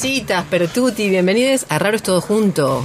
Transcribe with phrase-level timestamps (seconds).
[0.00, 2.82] Tardecitas, Pertuti, bienvenidos a Raro es Todo Junto,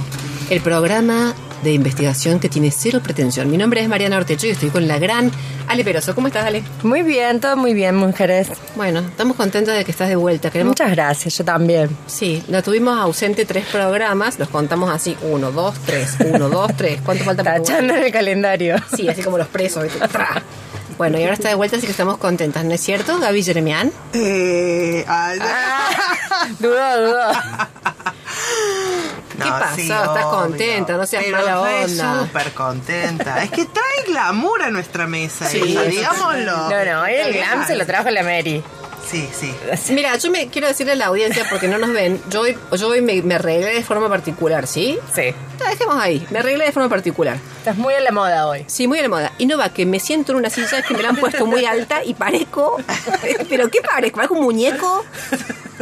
[0.50, 1.34] el programa
[1.64, 3.50] de investigación que tiene cero pretensión.
[3.50, 5.32] Mi nombre es Mariana Ortecho y estoy con la gran
[5.66, 6.14] Ale Peroso.
[6.14, 6.62] ¿Cómo estás, Ale?
[6.82, 8.48] Muy bien, todo muy bien, mujeres.
[8.74, 10.50] Bueno, estamos contentos de que estás de vuelta.
[10.50, 10.72] Queremos...
[10.72, 11.88] Muchas gracias, yo también.
[12.06, 17.00] Sí, la tuvimos ausente tres programas, los contamos así, uno, dos, tres, uno, dos, tres.
[17.02, 18.76] ¿Cuánto falta para Tachando en el calendario.
[18.94, 19.86] Sí, así como los presos.
[20.98, 23.92] Bueno, y ahora está de vuelta, así que estamos contentas, ¿no es cierto, Gaby Jeremian?
[24.14, 25.38] Eh, ay,
[26.58, 27.28] Dudó, dudó.
[29.32, 29.76] ¿Qué pasó?
[29.80, 30.92] ¿Estás contenta?
[30.96, 32.20] No seas Pero mala onda.
[32.20, 33.42] súper contenta.
[33.42, 35.46] Es que trae glamour a nuestra mesa.
[35.46, 36.56] Sí, ella, digámoslo.
[36.70, 38.62] No, no, el glam se lo trajo la Mary.
[39.08, 39.54] Sí, sí.
[39.92, 42.88] Mira, yo me quiero decirle a la audiencia, porque no nos ven, yo hoy, yo
[42.88, 44.98] hoy me, me arreglé de forma particular, ¿sí?
[45.14, 45.34] Sí.
[45.60, 47.38] La dejemos ahí, me arreglé de forma particular.
[47.58, 48.64] Estás muy a la moda hoy.
[48.66, 49.32] Sí, muy a la moda.
[49.38, 51.64] Y no va, que me siento en una silla que me la han puesto muy
[51.64, 52.76] alta y parezco.
[53.48, 54.16] ¿Pero qué parezco?
[54.16, 55.04] Parezco un muñeco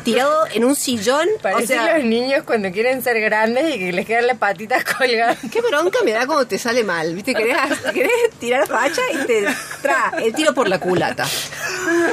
[0.05, 1.27] tirado en un sillón.
[1.43, 4.85] Parecen o sea, los niños cuando quieren ser grandes y que les quedan las patitas
[4.85, 5.39] colgadas.
[5.53, 7.15] qué bronca me da cuando te sale mal.
[7.15, 7.35] ¿Viste?
[7.35, 7.57] Querés,
[7.93, 9.47] querés tirar facha y te
[9.83, 11.27] tra el tiro por la culata.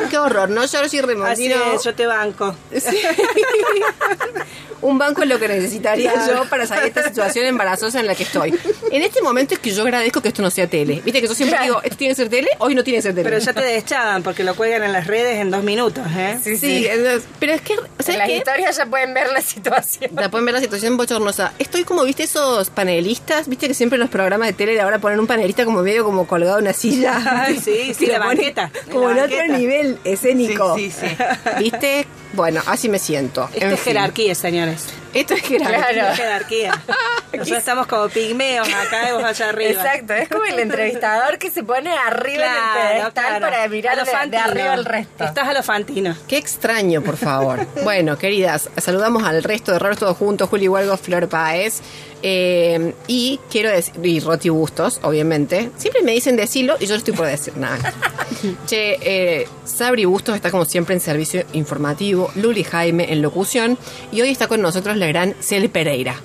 [0.10, 0.66] Qué horror, ¿no?
[0.66, 1.56] Yo ahora soy Así remondino.
[1.74, 2.56] es, yo te banco.
[2.76, 3.02] Sí.
[4.82, 8.16] Un banco es lo que necesitaría yo para salir de esta situación embarazosa en la
[8.16, 8.54] que estoy.
[8.92, 11.02] En este momento es que yo agradezco que esto no sea tele.
[11.06, 13.14] Viste que yo siempre digo, esto tiene que ser tele, hoy no tiene que ser
[13.16, 13.30] tele.
[13.30, 16.38] Pero ya te deschaban porque lo cuelgan en las redes en dos minutos, ¿eh?
[16.44, 16.88] Sí, Sí, sí.
[16.88, 18.38] entonces, pero es que, En ¿sabes las qué?
[18.38, 20.12] historias ya pueden ver la situación.
[20.16, 21.54] La pueden ver la situación bochornosa.
[21.60, 23.48] Estoy como, ¿viste esos panelistas?
[23.48, 26.04] ¿Viste que siempre en los programas de tele de ahora ponen un panelista como medio
[26.04, 27.22] como colgado en una silla?
[27.46, 30.76] Ay, sí, sí, la banqueta, Como la en otro nivel escénico.
[30.76, 31.24] Sí, sí, sí.
[31.60, 32.08] ¿Viste?
[32.34, 33.50] Bueno, así me siento.
[33.54, 33.94] Esto En es fin.
[33.94, 34.71] jerarquía, señores.
[35.14, 36.12] Esto es jerarquía.
[36.12, 36.82] Es jerarquía.
[37.34, 39.72] Nosotros estamos como pigmeos acá y vos allá arriba.
[39.72, 43.46] Exacto, es como el entrevistador que se pone arriba en el pedestal claro.
[43.46, 45.24] para mirar de, arriba al resto.
[45.24, 46.16] Estás a lo fantino.
[46.28, 47.66] Qué extraño, por favor.
[47.84, 51.82] bueno, queridas, saludamos al resto de raros todos juntos, Juli Huelgo, Flor Páez.
[52.24, 55.72] Eh, y quiero decir, y Roti Bustos, obviamente.
[55.78, 57.94] Siempre me dicen decirlo y yo no estoy por decir nada.
[58.68, 63.78] che, eh, Sabri Bustos está como siempre en servicio informativo, Luli Jaime en locución
[64.12, 66.16] y hoy está con nosotros la gran Cel Pereira.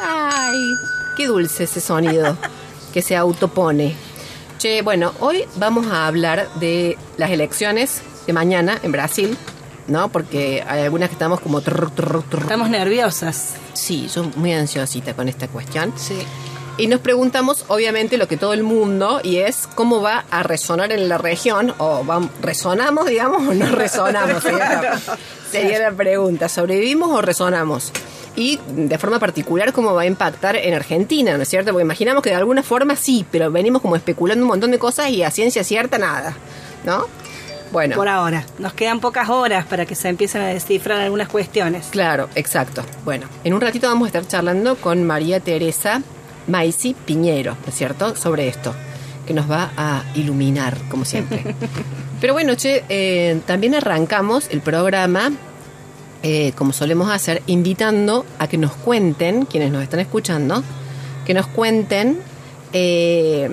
[0.00, 0.58] Ay,
[1.16, 2.36] qué dulce ese sonido
[2.92, 3.94] que se autopone.
[4.58, 9.36] Che, bueno, hoy vamos a hablar de las elecciones de mañana en Brasil,
[9.92, 10.08] ¿no?
[10.08, 11.60] Porque hay algunas que estamos como...
[11.60, 12.42] trrr, trrr, trrr.
[12.42, 13.54] Estamos nerviosas.
[13.74, 15.92] Sí, yo muy ansiosita con esta cuestión.
[15.96, 16.18] Sí.
[16.78, 20.90] Y nos preguntamos, obviamente, lo que todo el mundo, y es cómo va a resonar
[20.90, 22.02] en la región, o
[22.40, 24.42] resonamos, digamos, o no resonamos.
[24.42, 25.00] Sería la,
[25.50, 27.92] sería la pregunta, ¿sobrevivimos o resonamos?
[28.34, 31.72] Y de forma particular, cómo va a impactar en Argentina, ¿no es cierto?
[31.72, 35.10] Porque imaginamos que de alguna forma sí, pero venimos como especulando un montón de cosas
[35.10, 36.34] y a ciencia cierta nada,
[36.84, 37.06] ¿no?
[37.72, 37.96] Bueno.
[37.96, 38.44] Por ahora.
[38.58, 41.88] Nos quedan pocas horas para que se empiecen a descifrar algunas cuestiones.
[41.90, 42.84] Claro, exacto.
[43.04, 46.02] Bueno, en un ratito vamos a estar charlando con María Teresa
[46.48, 48.74] Maici Piñero, ¿no es cierto?, sobre esto,
[49.26, 51.54] que nos va a iluminar, como siempre.
[52.20, 55.32] Pero bueno, che, eh, también arrancamos el programa,
[56.22, 60.62] eh, como solemos hacer, invitando a que nos cuenten, quienes nos están escuchando,
[61.24, 62.18] que nos cuenten,
[62.72, 63.48] eh,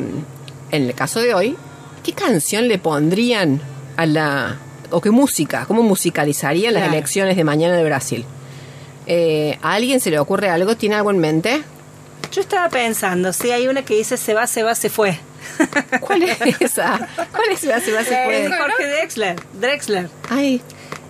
[0.71, 1.55] en el caso de hoy,
[2.03, 3.61] qué canción le pondrían
[3.99, 4.57] a la...
[4.91, 8.23] o qué música, cómo musicalizarían las elecciones de mañana de Brasil.
[9.07, 10.77] Eh, ¿A alguien se le ocurre algo?
[10.77, 11.61] ¿Tiene algo en mente?
[12.31, 15.19] Yo estaba pensando, sí, hay una que dice se va, se va, se fue.
[15.99, 17.09] ¿Cuál es esa?
[17.31, 17.81] ¿Cuál es esa?
[17.81, 18.57] Se va, se Es puede.
[18.57, 19.35] Jorge Drexler.
[19.59, 20.09] Drexler.
[20.29, 20.61] Ay,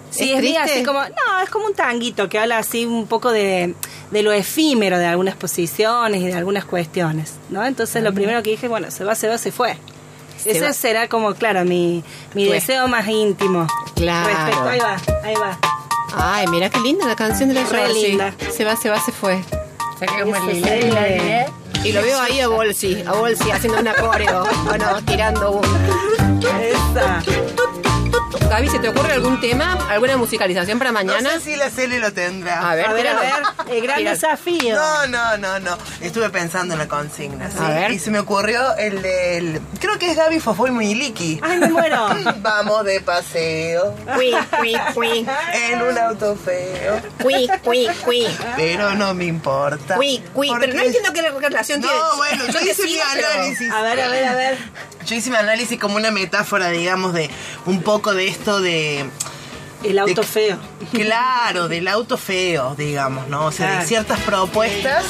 [0.09, 3.31] Sí, ¿es es, así como, no, es como un tanguito que habla así un poco
[3.31, 3.75] de,
[4.09, 7.63] de lo efímero de algunas posiciones y de algunas cuestiones, ¿no?
[7.63, 9.77] Entonces lo primero que dije, bueno, se va, se va, se fue.
[10.41, 10.73] Se Ese va.
[10.73, 12.03] será como, claro, mi,
[12.33, 13.67] mi Tu- deseo más íntimo.
[13.95, 14.27] Claro.
[14.29, 15.59] Respecto, ahí va, ahí va.
[16.15, 18.33] Ay, mira qué linda la canción de la Re linda.
[18.51, 19.41] Se va, se va, se fue.
[20.21, 21.45] Como el.
[21.83, 24.43] Y lo veo ahí a Bolsi, a Bolsi haciendo una coreo.
[24.65, 25.65] Bueno, tirando un.
[26.41, 27.21] Esa.
[28.49, 29.77] Gaby, ¿se te ocurre algún tema?
[29.89, 31.19] ¿Alguna musicalización para mañana?
[31.21, 32.69] No sé si la Cele lo tendrá.
[32.69, 33.33] A ver, A ver, a ver,
[33.71, 34.75] el gran desafío.
[34.75, 35.77] No, no, no, no.
[36.01, 37.57] Estuve pensando en la consigna, ¿sí?
[37.59, 37.91] A ver.
[37.91, 39.61] Y se me ocurrió el del...
[39.79, 41.39] Creo que es Gaby Fofo y Miliki.
[41.41, 42.07] Ay, me muero.
[42.37, 45.27] Vamos de paseo Cui, cui, cui.
[45.71, 47.01] en un auto feo.
[47.21, 48.27] Cui, cui, cui.
[48.55, 49.95] Pero no me importa.
[49.95, 50.51] Cui, cui.
[50.59, 52.03] Pero no entiendo qué relación No, tiene.
[52.17, 53.71] bueno, yo te hice mi pero- análisis.
[53.71, 54.57] A ver, a ver, a ver.
[55.05, 57.29] Yo hice mi análisis como una metáfora, digamos, de
[57.65, 59.09] un poco de esto de...
[59.81, 60.57] El auto de- feo.
[60.91, 63.45] Claro, del auto feo, digamos, ¿no?
[63.45, 63.81] O sea, Claro.
[63.81, 65.05] de ciertas propuestas.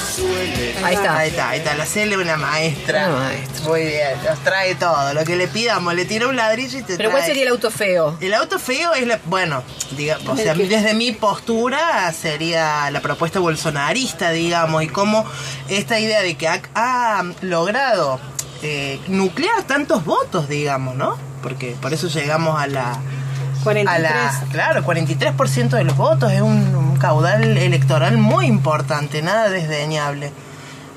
[0.83, 1.17] Ahí está.
[1.17, 1.73] Ahí está, ahí está.
[1.73, 3.07] La Cele una maestra.
[3.09, 3.67] Una maestra.
[3.67, 5.11] Muy bien, nos trae todo.
[5.15, 7.71] Lo que le pidamos, le tira un ladrillo y te Pero ¿cuál sería el auto
[7.71, 8.15] feo?
[8.21, 9.63] El auto feo es la, bueno,
[9.97, 15.25] diga, o sea, desde mi postura sería la propuesta bolsonarista, digamos, y cómo
[15.67, 18.19] esta idea de que ha, ha logrado
[18.61, 21.17] eh, nuclear tantos votos, digamos, ¿no?
[21.41, 22.97] Porque por eso llegamos a la
[23.63, 23.87] 43.
[23.87, 29.49] a la, claro, 43% de los votos es un, un caudal electoral muy importante, nada
[29.49, 30.31] desdeñable.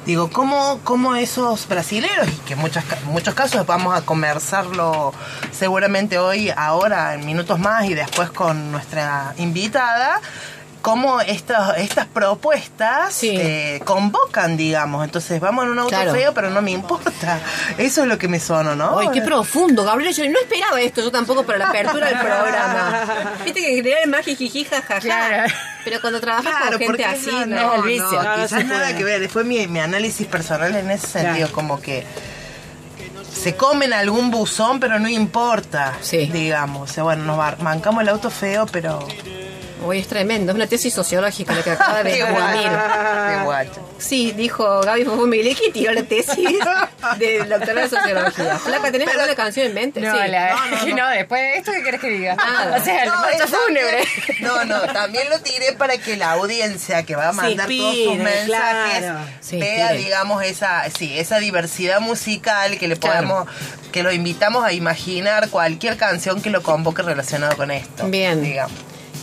[0.07, 5.13] Digo, ¿cómo, cómo esos brasileros, y que en muchas, ca- muchos casos vamos a conversarlo
[5.53, 10.21] seguramente hoy, ahora, en minutos más y después con nuestra invitada,
[10.83, 13.35] cómo estas, estas propuestas Sí.
[13.39, 15.05] eh, convocan, digamos.
[15.05, 16.13] Entonces, vamos en un auto Claro.
[16.13, 17.41] feo, pero no me importa.
[17.79, 18.99] Eso es lo que me sonó, ¿no?
[18.99, 20.13] Ay, qué profundo, Gabriel.
[20.15, 23.07] Yo no esperaba esto, yo tampoco para la apertura del programa.
[23.45, 25.01] Viste que en general es más jijiji, jajaja.
[25.01, 25.53] Claro.
[25.85, 28.23] Pero cuando trabajas Claro, con gente así, no, no, no, es el vicio.
[28.23, 29.29] no, quizás nada que ver.
[29.29, 32.05] Fue mi, mi análisis personal en ese sentido, como que
[33.33, 36.27] se comen algún buzón, pero no importa, Sí.
[36.33, 36.91] digamos.
[36.91, 39.07] O sea, bueno, nos mancamos el auto feo, pero...
[39.85, 42.23] Hoy es tremendo, es una tesis sociológica la que acaba de
[43.45, 43.89] guacho.
[43.99, 46.37] Sí, dijo Gaby Fofo Miliki y tiró la tesis
[47.19, 48.59] de doctorado de sociología.
[48.59, 50.01] Flaca, ¿tenés alguna canción en mente?
[50.01, 50.29] No, sí.
[50.29, 51.09] la, No, no, no, no.
[51.11, 52.35] después de esto, ¿qué querés que diga?
[52.37, 52.77] Nada.
[52.81, 54.05] O sea, el marcha es también- fúnebre.
[54.41, 57.97] No, no, también lo tiré para que la audiencia que va a Sí, mandar todos
[57.97, 58.47] sus mensajes
[58.99, 59.19] claro.
[59.41, 59.99] Sí, vea, pide.
[59.99, 63.29] digamos, esa, sí, esa diversidad musical que le Claro.
[63.29, 63.49] podemos,
[63.93, 68.07] que lo invitamos a imaginar cualquier canción que lo convoque relacionado con esto.
[68.09, 68.43] Bien.
[68.43, 68.73] Digamos.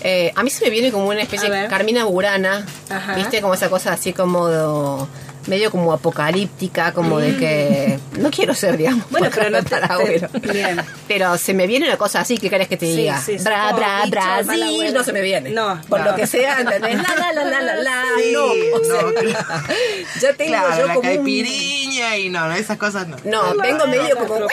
[0.02, 1.68] Eh, a mí se me viene como una especie de.
[1.68, 3.16] Carmina Burana, Ajá.
[3.16, 3.42] ¿viste?
[3.42, 5.06] Como esa cosa así como de-
[5.50, 9.12] medio como apocalíptica, como de que no quiero ser, digamos, Mm.
[9.12, 10.28] Bueno, pero no te- para te- abuelo.
[10.54, 10.82] bien.
[11.08, 13.20] Pero se me viene una cosa así, ¿qué querés que te Sí, diga?
[13.22, 14.92] sí, bra, bra, Brasil, abuela.
[14.92, 15.50] no se me viene.
[15.50, 16.12] No, Por no.
[16.12, 16.96] lo que sea, ¿entendés?
[16.96, 18.46] La, la, la, la, la, la, Sí, no.
[18.46, 19.64] O sea, no, claro.
[20.22, 21.16] ya tengo claro, yo la como un...
[21.16, 23.18] caipiriña y no, no, esas cosas no.
[23.26, 24.36] No, vengo medio como...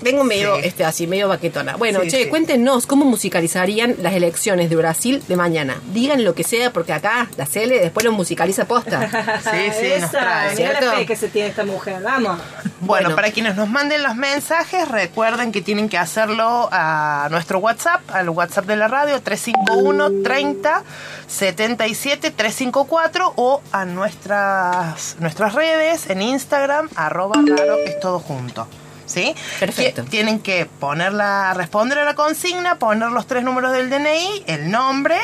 [0.00, 1.76] Vengo medio este así, medio baquetona.
[1.76, 5.76] Bueno, che, cuéntenos cómo musicalizarían las elecciones de Brasil de mañana.
[5.92, 9.33] Digan lo que sea, porque acá la Cele después lo musicaliza posta.
[9.42, 10.56] Sí, sí, nos Esa, trae.
[10.56, 12.38] mirá la fe que se tiene esta mujer, vamos.
[12.80, 13.16] Bueno, Bueno.
[13.16, 18.28] para quienes nos manden los mensajes, recuerden que tienen que hacerlo a nuestro WhatsApp, al
[18.28, 20.82] WhatsApp de la radio, 351 30
[21.26, 28.68] 77 354 o a nuestras, nuestras redes en Instagram, arroba raro, es todo junto.
[29.06, 29.34] ¿Sí?
[29.60, 30.04] Perfecto.
[30.04, 34.70] Que- Tienen que ponerla, responder a la consigna, poner los tres números del DNI, el
[34.70, 35.18] nombre,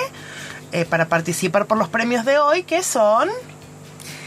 [0.73, 3.29] eh, para participar por los premios de hoy, que son...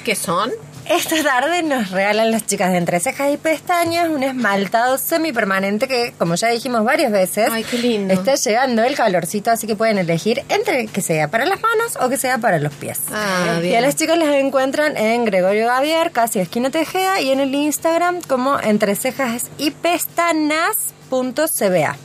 [0.03, 0.51] ¿Qué son?
[0.89, 6.13] Esta tarde nos regalan las chicas de Entre Cejas y Pestañas un esmaltado semipermanente que,
[6.17, 8.13] como ya dijimos varias veces, Ay, qué lindo.
[8.13, 12.09] está llegando el calorcito, así que pueden elegir entre que sea para las manos o
[12.09, 13.00] que sea para los pies.
[13.13, 17.39] Ah, y a las chicas las encuentran en Gregorio Gavier, casi esquina Tejeda, y en
[17.39, 21.95] el Instagram como Entre Cejas y Pestanas.cba.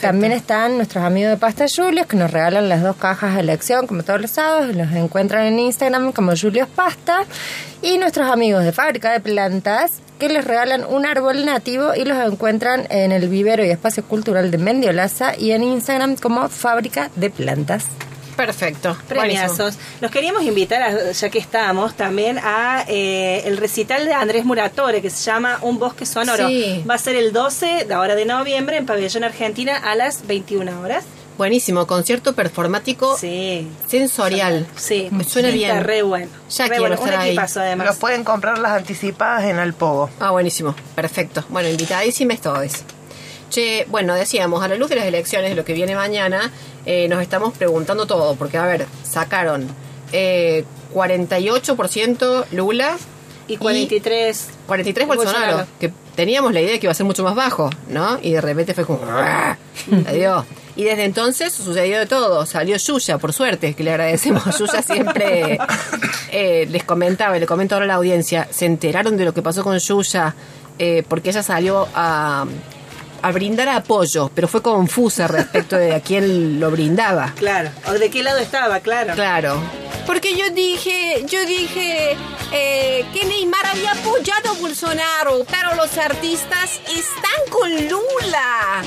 [0.00, 3.86] También están nuestros amigos de Pasta Julios que nos regalan las dos cajas de elección
[3.86, 4.74] como todos los sábados.
[4.74, 7.24] Los encuentran en Instagram como Julios Pasta.
[7.82, 12.18] Y nuestros amigos de Fábrica de Plantas que les regalan un árbol nativo y los
[12.18, 17.30] encuentran en el vivero y espacio cultural de Mendiolaza y en Instagram como Fábrica de
[17.30, 17.86] Plantas.
[18.38, 18.96] Perfecto.
[19.08, 19.08] Buenísimo.
[19.08, 19.78] Premiazos.
[20.00, 25.02] Los queríamos invitar, a- ya que estamos, también a eh, el recital de Andrés Muratore,
[25.02, 26.48] que se llama Un Bosque Sonoro.
[26.48, 26.84] Sí.
[26.88, 30.80] Va a ser el 12 de ahora de noviembre en Pabellón Argentina a las 21
[30.80, 31.04] horas.
[31.36, 31.86] Buenísimo.
[31.86, 33.68] Concierto performático Sí.
[33.86, 34.66] sensorial.
[34.76, 35.84] Sí, Me suena Está bien.
[35.84, 36.30] re bueno.
[36.50, 36.94] Ya Re quiero bueno.
[36.96, 37.28] estar Un ahí.
[37.28, 37.86] equipazo además.
[37.86, 40.10] Los pueden comprar las anticipadas en Alpogo.
[40.18, 40.74] Ah, buenísimo.
[40.96, 41.44] Perfecto.
[41.48, 42.72] Bueno, invitadísimas todos.
[43.50, 46.52] Che, bueno, decíamos, a la luz de las elecciones, de lo que viene mañana,
[46.86, 49.68] eh, nos estamos preguntando todo, porque, a ver, sacaron
[50.12, 50.64] eh,
[50.94, 52.96] 48% Lula
[53.46, 54.48] Y 43.
[54.66, 55.68] 43 Bolsonaro, Bolsonaro.
[55.80, 58.18] que teníamos la idea de que iba a ser mucho más bajo, ¿no?
[58.22, 59.00] Y de repente fue como...
[59.04, 59.56] ¡ah!
[60.06, 60.44] Adiós.
[60.76, 62.46] Y desde entonces sucedió de todo.
[62.46, 64.44] Salió Yuya, por suerte, que le agradecemos.
[64.58, 65.58] Yuya siempre
[66.30, 69.42] eh, les comentaba, y le comento ahora a la audiencia, se enteraron de lo que
[69.42, 70.34] pasó con Yuya,
[70.78, 72.46] eh, porque ella salió a,
[73.22, 77.34] a brindar apoyo, pero fue confusa respecto de a quién lo brindaba.
[77.48, 77.70] Claro.
[77.86, 78.80] ¿O de qué lado estaba?
[78.80, 79.14] Claro.
[79.14, 79.60] Claro.
[80.06, 82.16] Porque yo dije, yo dije
[82.52, 88.82] eh, que Neymar había apoyado a Bolsonaro, pero los artistas están con Lula.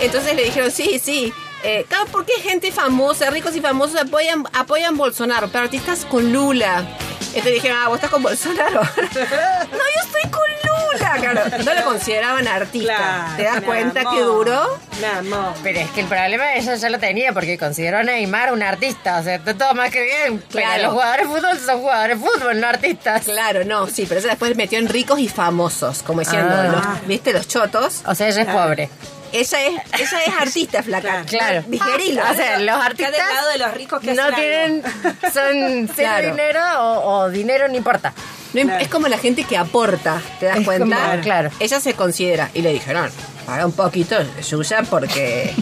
[0.00, 1.32] Entonces le dijeron, sí, sí.
[1.62, 6.84] Eh, claro, porque gente famosa, ricos y famosos apoyan, apoyan Bolsonaro, pero artistas con Lula.
[7.28, 8.80] Entonces dijeron, ah, vos estás con Bolsonaro.
[8.96, 10.65] no, yo estoy con Lula.
[10.98, 12.94] Claro, no lo consideraban artista.
[12.96, 14.14] Claro, ¿Te das cuenta amor.
[14.14, 14.78] que duró?
[15.18, 15.52] Amor.
[15.62, 19.18] Pero es que el problema ella ya lo tenía porque consideró a Neymar un artista.
[19.18, 20.42] O sea, está todo más que bien.
[20.52, 20.82] Pero Claro.
[20.84, 23.24] los jugadores de fútbol son jugadores de fútbol, no artistas.
[23.24, 26.64] Claro, no, sí, pero eso después metió en ricos y famosos, como diciendo, Ah.
[26.98, 27.32] los- ¿viste?
[27.32, 28.02] Los chotos.
[28.06, 28.88] O sea, ella es pobre.
[29.32, 31.24] Ella es, ella es artista, flaca.
[31.26, 31.62] Claro.
[31.66, 32.22] Digerilo.
[32.30, 34.82] O sea, los Está artistas del lado de los ricos que no hacen tienen,
[35.34, 36.30] son cero Claro.
[36.30, 38.12] dinero o, o dinero no importa.
[38.54, 38.82] No im- Claro.
[38.84, 40.84] Es como la gente que aporta, ¿te das Es cuenta?
[41.10, 41.50] como- claro.
[41.60, 43.10] Ella se considera, y le dijeron,
[43.44, 44.16] paga un poquito,
[44.48, 45.52] Yuya, porque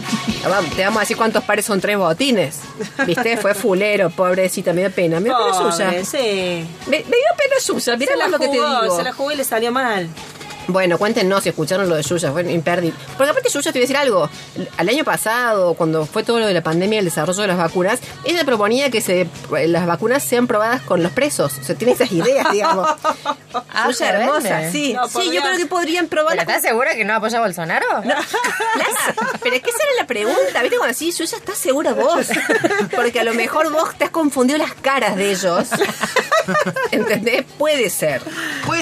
[0.47, 2.59] vamos, te vamos a decir cuántos pares son tres botines.
[3.05, 3.35] ¿Viste?
[3.37, 5.19] Fue fulero, pobrecita, me dio pena.
[5.19, 5.85] Me dio pena Yuya.
[5.89, 6.65] Pobre, sí.
[6.87, 8.95] Me, me dio pena Yuya, mira lo que te digo.
[8.95, 10.07] se la jugó y le salió mal.
[10.67, 12.97] Bueno, cuéntenos si escucharon lo de Yuya, fue imperdible.
[13.17, 14.29] Porque aparte Yuya, te voy a decir algo,
[14.77, 17.57] al año pasado, cuando fue todo lo de la pandemia y el desarrollo de las
[17.57, 19.27] vacunas, ella proponía que se
[19.67, 21.53] las vacunas sean probadas con los presos.
[21.59, 22.87] O sea, tiene esas ideas, digamos.
[23.77, 24.93] Ah, Yuya ¿se hermosa, sí.
[24.93, 26.41] No, sí, yo creo que podrían ¿Pero probarla.
[26.41, 27.85] estás segura que no apoya a Bolsonaro?
[28.03, 28.25] Las-
[29.41, 30.77] Pero es que esa era la pregunta, ¿viste?
[30.77, 32.27] Cuando así, Yuya, ¿estás segura vos?
[32.95, 35.67] Porque a lo mejor vos te has confundido las caras de ellos.
[36.91, 37.45] ¿Entendés?
[37.57, 38.21] Puede ser.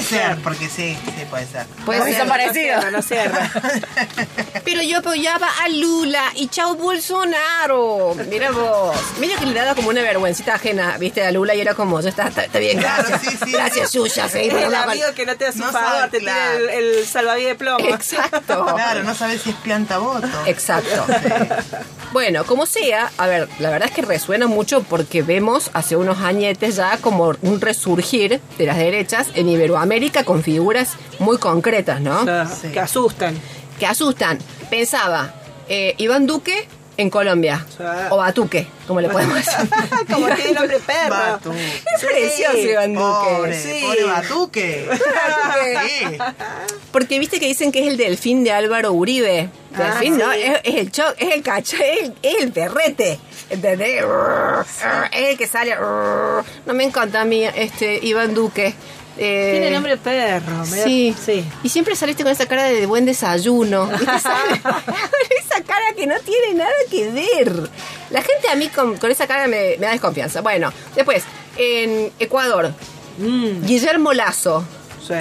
[0.09, 1.65] Puede ser, porque sí, sí puede ser.
[1.85, 2.53] Puede ser.
[2.53, 3.49] cierra, no cierra.
[4.73, 8.15] Pero yo apoyaba a Lula y chao Bolsonaro.
[8.29, 8.95] Mira vos.
[9.19, 12.09] Mira que le daba como una vergüencita ajena, viste, a Lula y era como, ya
[12.09, 13.31] está, está, está bien, Claro, gracias.
[13.33, 13.51] sí, sí.
[13.51, 16.57] Gracias, Yuya, sí, el la- amigo que no te hace No favor, te claro.
[16.59, 17.85] tira el, el salvavidas de plomo.
[17.87, 18.65] Exacto.
[18.73, 20.27] Claro, no sabes si es pianta voto.
[20.45, 21.05] Exacto.
[22.13, 26.19] Bueno, como sea, a ver, la verdad es que resuena mucho porque vemos hace unos
[26.19, 32.21] añetes ya como un resurgir de las derechas en Iberoamérica con figuras muy concretas, ¿no?
[32.21, 32.67] O sea, Sí.
[32.69, 33.35] Que asustan.
[33.79, 34.37] que asustan.
[34.77, 35.31] Pensaba,
[35.69, 37.63] eh, Iván Duque en Colombia.
[37.77, 37.83] Sí.
[38.09, 39.69] O Batuque, como le podemos decir.
[40.11, 41.09] Como tiene nombre perro.
[41.15, 41.51] Batu.
[41.53, 43.35] Es precioso Iván Duque.
[43.35, 43.81] Pobre, Sí.
[43.85, 44.89] pobre Batuque.
[45.85, 46.17] Sí.
[46.91, 49.49] Porque viste que dicen que es el delfín de Álvaro Uribe.
[49.75, 50.31] Ah, Delfín, ¿no?
[50.33, 50.39] sí.
[50.41, 53.19] Es, es el choc, es el cacho, es el, es el perrete.
[53.51, 54.03] ¿Entendés?
[55.11, 55.75] Es el que sale.
[56.65, 58.73] No me encanta a mí este Iván Duque.
[59.17, 60.65] Eh, Tiene nombre perro.
[60.65, 61.15] Sí.
[61.23, 61.45] Sí.
[61.63, 63.89] Y siempre saliste con esa cara de buen desayuno.
[64.01, 67.69] esa cara que no tiene nada que ver.
[68.09, 70.41] La gente a mí con, con esa cara me, me da desconfianza.
[70.41, 71.23] Bueno, después,
[71.57, 72.73] en Ecuador,
[73.15, 74.65] Mm, Guillermo Lazo,
[75.07, 75.13] sí.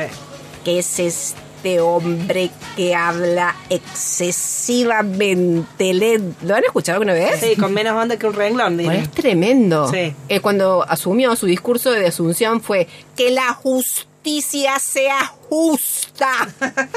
[0.64, 6.36] que es este hombre que habla excesivamente lento.
[6.44, 7.38] ¿Lo han escuchado alguna vez?
[7.38, 9.88] Sí, con menos onda que un renglón, Bueno, es tremendo.
[9.88, 10.12] Sí.
[10.28, 16.32] Eh, cuando asumió su discurso de asunción fue que la justicia sea justa,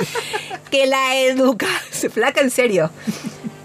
[0.71, 2.11] que la educación...
[2.11, 2.89] Flaca, en serio.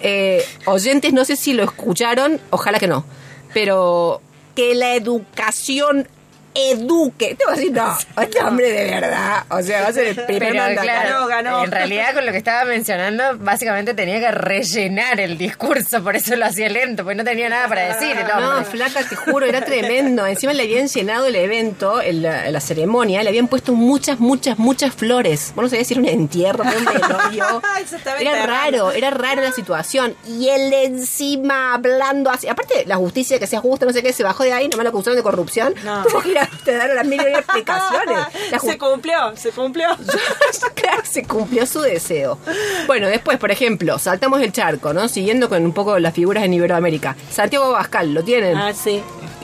[0.00, 3.06] Eh, oyentes, no sé si lo escucharon, ojalá que no,
[3.54, 4.20] pero
[4.54, 6.06] que la educación
[6.54, 7.34] eduque.
[7.36, 10.14] Te voy a decir, no, este hombre de verdad, o sea, va a ser el
[10.24, 15.20] primer Pero claro, ganó, en realidad con lo que estaba mencionando, básicamente tenía que rellenar
[15.20, 18.64] el discurso, por eso lo hacía lento, porque no tenía nada para decir el No,
[18.64, 20.26] flaca, te juro, era tremendo.
[20.26, 24.94] Encima le habían llenado el evento, el- la, ceremonia, le habían puesto muchas, muchas, muchas
[24.94, 25.52] flores.
[25.54, 27.62] Bueno, no sabía si era un entierro, era un velorio.
[28.20, 30.14] Era raro, era raro la situación.
[30.26, 32.48] Y él encima hablando así.
[32.48, 34.90] Aparte, la justicia que sea justa, no sé qué, se bajó de ahí, nomás lo
[34.90, 35.74] acusaron de corrupción.
[35.84, 36.02] No.
[36.04, 38.18] Tuvo que ir te dar las mil explicaciones.
[38.50, 39.88] La se cumplió, se cumplió.
[40.74, 42.38] claro, se cumplió su deseo.
[42.86, 45.08] Bueno, después, por ejemplo, saltamos el charco, ¿no?
[45.08, 47.16] Siguiendo con un poco las figuras en Iberoamérica.
[47.30, 48.56] Santiago Abascal, ¿lo tienen?
[48.56, 49.02] Ah, sí.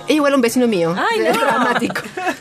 [0.09, 0.95] Es igual a un vecino mío.
[0.97, 2.01] Ay, es dramático.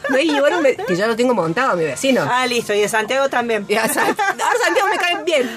[0.10, 2.28] No, es igual un que ya lo tengo montado a mi vecino.
[2.30, 2.74] Ah, listo.
[2.74, 3.66] Y de Santiago también.
[3.68, 5.50] Y a San- ahora Santiago me cae bien.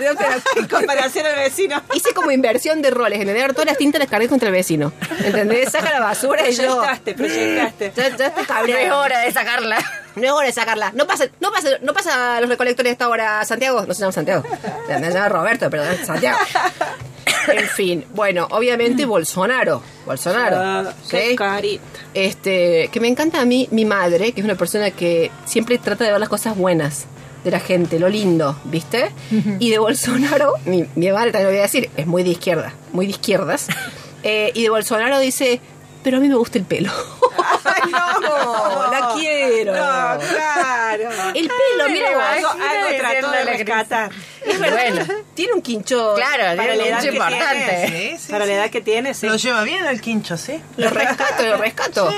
[0.56, 1.82] En comparación al vecino.
[1.94, 3.20] Hice como inversión de roles.
[3.20, 4.92] En de todas las tintas, las cargué contra el vecino.
[5.22, 5.70] ¿Entendés?
[5.70, 6.76] Saca la basura y yo.
[6.78, 7.92] Proyectaste, proyectaste.
[7.94, 9.78] Ya, ya estoy No es hora de sacarla.
[10.16, 10.92] No es hora de sacarla.
[10.94, 13.84] No pasa, no pasa, no pasa a los recolectores a esta hora, Santiago.
[13.86, 14.42] No se llama Santiago.
[14.88, 16.38] Me llama Roberto, pero es Santiago.
[17.48, 19.82] En fin, bueno, obviamente Bolsonaro.
[20.06, 20.90] Bolsonaro.
[21.04, 21.36] ¿sí?
[21.36, 21.82] carita.
[22.14, 26.04] Este, que me encanta a mí, mi madre, que es una persona que siempre trata
[26.04, 27.06] de ver las cosas buenas
[27.44, 29.10] de la gente, lo lindo, ¿viste?
[29.58, 32.74] Y de Bolsonaro, mi, mi madre también lo voy a decir, es muy de izquierda,
[32.92, 33.68] muy de izquierdas.
[34.24, 35.60] Eh, y de Bolsonaro dice,
[36.02, 36.90] pero a mí me gusta el pelo.
[37.64, 38.90] Ay, no.
[38.90, 39.72] la quiero.
[39.72, 41.10] No, claro.
[41.34, 42.22] El pelo, mira vos.
[42.22, 44.10] algo, algo trató de que rescatar.
[44.44, 44.76] Es verdad.
[45.04, 45.24] Bueno.
[45.34, 46.14] tiene un quincho.
[46.14, 47.86] Claro, Para tiene la un edad que importante.
[47.88, 48.10] tiene.
[48.10, 49.26] Sí, sí, Para la edad que tiene, sí.
[49.26, 50.60] Lo lleva bien el quincho, ¿sí?
[50.76, 52.10] Lo rescato, lo rescato.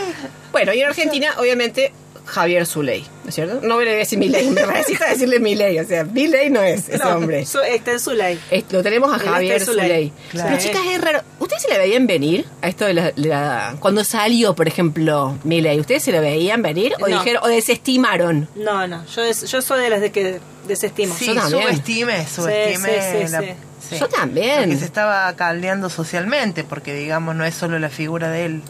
[0.52, 1.92] Bueno, y en Argentina, obviamente,
[2.30, 3.60] Javier Zuley, ¿no es cierto?
[3.66, 6.88] No voy a decir Milei, me resista a decirle Milei, o sea, Milei no es
[6.88, 7.44] ese No, hombre.
[7.44, 8.38] su- está en su ley.
[8.50, 9.84] Es- lo tenemos a Él Javier Zuley.
[9.86, 10.12] Zuley.
[10.30, 10.48] Claro.
[10.50, 11.20] Pero chicas, es raro.
[11.38, 15.36] ¿Ustedes se le veían venir a esto de la, de la- Cuando salió, por ejemplo,
[15.44, 17.18] Milei, ¿ustedes se le veían venir o No.
[17.18, 18.48] dijeron o desestimaron?
[18.54, 21.14] No, no, yo, soy de las de que desestimo.
[21.16, 21.62] Sí, Yo también.
[21.62, 22.88] subestime, subestime.
[23.02, 23.46] sí, sí, la- sí.
[23.90, 23.96] sí.
[23.98, 24.62] Yo también.
[24.68, 28.62] Lo que se estaba caldeando socialmente, porque digamos, no es solo la figura de él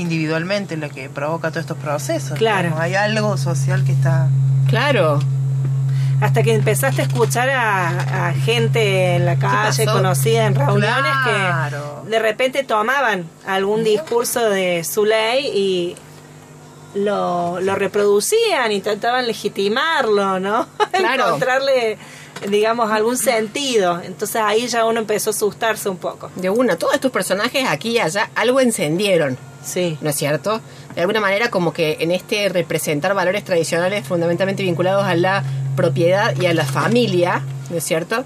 [0.00, 2.38] individualmente lo que provoca todos estos procesos.
[2.38, 2.62] Claro.
[2.64, 4.28] digamos, hay algo social que está.
[4.68, 5.18] Claro.
[6.20, 12.02] Hasta que empezaste a escuchar a, a gente en la calle, conocida en reuniones, Claro.
[12.04, 15.96] que de repente tomaban algún discurso de su ley y
[16.98, 20.66] lo, lo reproducían y trataban legitimarlo, ¿no?
[20.92, 21.26] Claro.
[21.26, 21.98] Encontrarle,
[22.48, 24.00] digamos, algún sentido.
[24.02, 26.30] Entonces ahí ya uno empezó a asustarse un poco.
[26.36, 29.36] De una, todos estos personajes aquí y allá algo encendieron.
[29.64, 29.98] Sí.
[30.00, 30.60] ¿no es cierto?
[30.94, 35.44] De alguna manera como que en este representar valores tradicionales fundamentalmente vinculados a la
[35.76, 38.24] propiedad y a la familia, ¿no es cierto?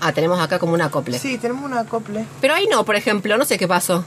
[0.00, 1.18] Ah, tenemos acá como un acople.
[1.18, 2.24] Sí, tenemos un acople.
[2.40, 4.04] Pero ahí no, por ejemplo, no sé qué pasó.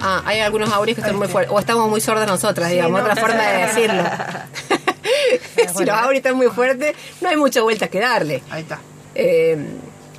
[0.00, 1.52] Ah, hay algunos audios que están muy fuertes.
[1.54, 3.06] O estamos muy sordas nosotras, Sí, digamos, no.
[3.06, 4.02] otra forma de decirlo.
[5.76, 8.42] si los audios están muy fuertes, no hay mucha vuelta que darle.
[8.50, 8.78] Ahí está.
[9.14, 9.56] Eh,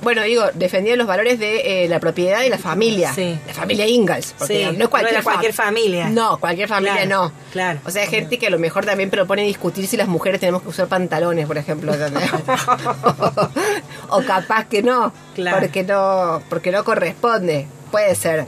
[0.02, 3.12] bueno, digo, defendía los valores de eh, la propiedad y la familia.
[3.12, 3.38] Sí.
[3.46, 4.34] La familia Ingalls.
[4.38, 6.08] Porque Sí, no es cualquier, no era cualquier fam- familia.
[6.08, 7.32] No, cualquier familia Claro, no.
[7.52, 7.80] claro.
[7.84, 10.62] O sea, hay gente que a lo mejor también propone discutir si las mujeres tenemos
[10.62, 11.92] que usar pantalones, por ejemplo.
[14.08, 15.12] o capaz que no.
[15.34, 15.58] Claro.
[15.60, 17.66] Porque no, porque no corresponde.
[17.90, 18.46] Puede ser.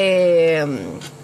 [0.00, 0.64] Eh,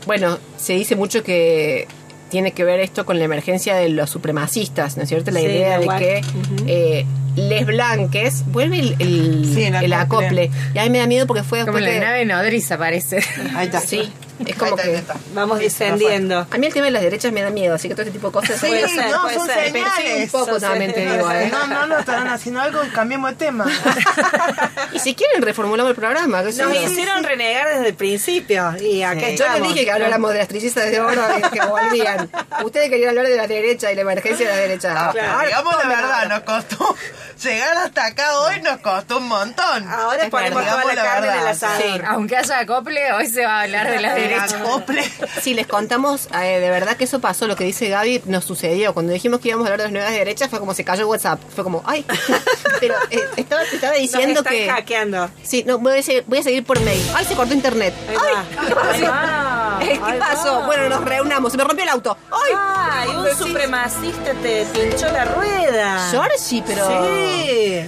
[0.07, 1.87] bueno, se dice mucho que
[2.29, 5.31] tiene que ver esto con la emergencia de los supremacistas, ¿no es cierto?
[5.31, 6.21] La Sí, idea de que
[6.67, 10.27] eh, les blanques vuelve el, el, Sí, el el acople.
[10.27, 10.51] acople.
[10.75, 13.25] Y a mí me da miedo porque fue Como después la de- nave nodriza parece.
[13.55, 13.81] Ahí está.
[13.81, 14.13] Sí,
[14.47, 15.03] es como está, que...
[15.35, 16.47] Vamos Sí, descendiendo.
[16.51, 18.29] A mí el tema de las derechas me da miedo, así que todo este tipo
[18.29, 18.61] de cosas...
[18.61, 19.57] Sí, Puede ser, no, puede son ser.
[19.73, 20.31] Persigue un señales.
[20.31, 21.19] poco también, te señales.
[21.19, 21.49] digo, ¿eh?
[21.53, 23.67] No, no, no, estarán haciendo algo y cambiemos de tema.
[24.93, 26.43] Y si quieren reformulamos el programa.
[26.43, 29.37] Nos hicieron renegar desde el principio y acá Sí.
[29.37, 32.31] Yo les dije que habláramos de las trillizas de oro y que volvían.
[32.65, 35.11] Ustedes querían hablar de la derecha y la emergencia de la derecha.
[35.13, 35.33] Claro.
[35.33, 36.97] Ahora Digamos la verdad, nos costó
[37.43, 39.89] llegar hasta acá hoy, nos costó un montón.
[39.89, 41.83] Ahora Es ponemos verdad, toda la, la carne en el verdad, asador.
[41.83, 42.03] sí.
[42.07, 44.57] Aunque haya acople, hoy se va a hablar de la El derecha.
[44.59, 45.05] acople.
[45.43, 48.95] Si les contamos, eh, de verdad que eso pasó, lo que dice Gaby, nos sucedió.
[48.95, 51.41] Cuando dijimos que íbamos a hablar de las nuevas derechas, fue como se cayó WhatsApp.
[51.55, 52.05] Fue como, ay,
[52.81, 54.69] pero eh, estaba, estaba Nos diciendo están que...
[54.71, 55.31] hackeando.
[55.43, 57.03] Sí, no, voy a, seguir, voy a seguir por mail.
[57.15, 57.95] Ay, se cortó internet.
[58.09, 59.87] Ay.
[59.87, 60.63] ¿qué pasó?
[60.65, 61.53] Bueno, nos reunamos.
[61.53, 62.17] Se me rompió el auto.
[62.31, 62.53] ¡Ay!
[62.57, 66.09] Ay, un supremacista te pinchó la rueda.
[66.11, 66.87] Georgie, pero...
[66.87, 66.93] Sí.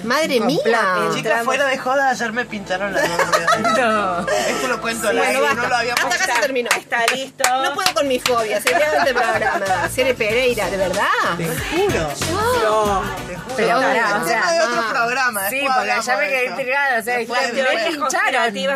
[0.05, 0.59] Madre mía.
[0.63, 1.15] complot.
[1.17, 3.01] Chicas, fuera de joda, ayer me pincharon la.
[3.77, 4.21] No.
[4.29, 6.69] Esto lo cuento al Bueno, aire, no lo habíamos Hasta acá se terminó.
[6.79, 7.45] Está listo.
[7.63, 8.61] No puedo con mi fobia.
[8.61, 9.89] Sería este programa.
[9.89, 11.05] Cere Pereira, ¿de verdad?
[11.37, 13.03] Te juro, No.
[13.27, 13.55] te juro.
[13.57, 14.89] Pero tema o sea, de otro ah.
[14.93, 15.49] programa.
[15.51, 16.51] Sí, porque ya me de quedé eso.
[16.51, 16.99] intrigada.
[16.99, 17.63] O sea, Después de-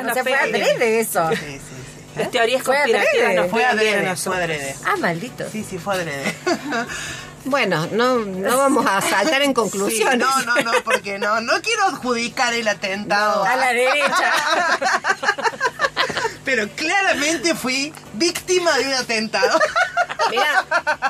[0.01, 0.55] O no sea, fue peguen.
[0.55, 1.29] adrede eso.
[1.31, 1.61] Sí, sí, sí.
[2.17, 3.35] Las teorías Fue conspirativas adrede.
[3.41, 4.77] nos Fue a adrede, fue adrede.
[4.85, 5.45] Ah, maldito.
[5.51, 6.35] Sí, sí, fue adrede.
[7.45, 10.19] Bueno, no, no vamos a saltar en Sí, conclusiones.
[10.19, 13.45] no, no, no, porque no, no quiero adjudicar el atentado.
[13.45, 14.33] A la derecha.
[16.45, 19.59] Pero claramente fui víctima de un atentado.
[20.31, 20.65] Mira,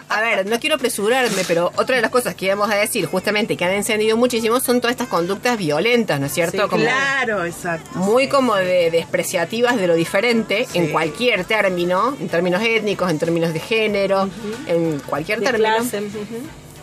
[0.09, 3.57] a ver, no quiero apresurarme, pero otra de las cosas que íbamos a decir, justamente,
[3.57, 6.63] que han encendido muchísimo, son todas estas conductas violentas, ¿no es cierto?
[6.65, 7.99] Sí, como Claro, exacto.
[7.99, 10.79] muy como de despreciativas de lo diferente Sí.
[10.79, 14.29] en cualquier término, en términos étnicos, en términos de género,
[14.67, 15.77] en cualquier De término.
[15.77, 16.03] clase.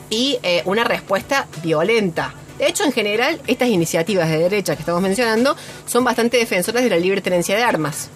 [0.09, 2.33] y eh, una respuesta violenta.
[2.57, 6.89] De hecho, en general, estas iniciativas de derecha que estamos mencionando son bastante defensoras de
[6.89, 8.09] la libre tenencia de armas.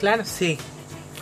[0.00, 0.24] Claro.
[0.26, 0.58] Sí.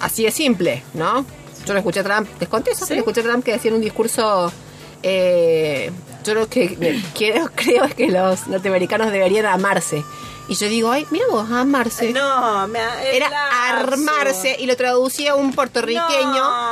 [0.01, 1.25] Así de simple, ¿no?
[1.67, 2.95] Yo lo escuché a Trump, les conté eso, Sí.
[2.95, 4.53] escuché a Trump que decía en un discurso,
[5.03, 5.91] eh,
[6.25, 10.03] yo lo que quiero, creo es que los norteamericanos deberían amarse.
[10.47, 12.13] Y yo digo, ay, mira vos, amarse.
[12.13, 12.79] No, me
[13.17, 13.31] Era
[13.71, 16.05] armarse y lo traducía un puertorriqueño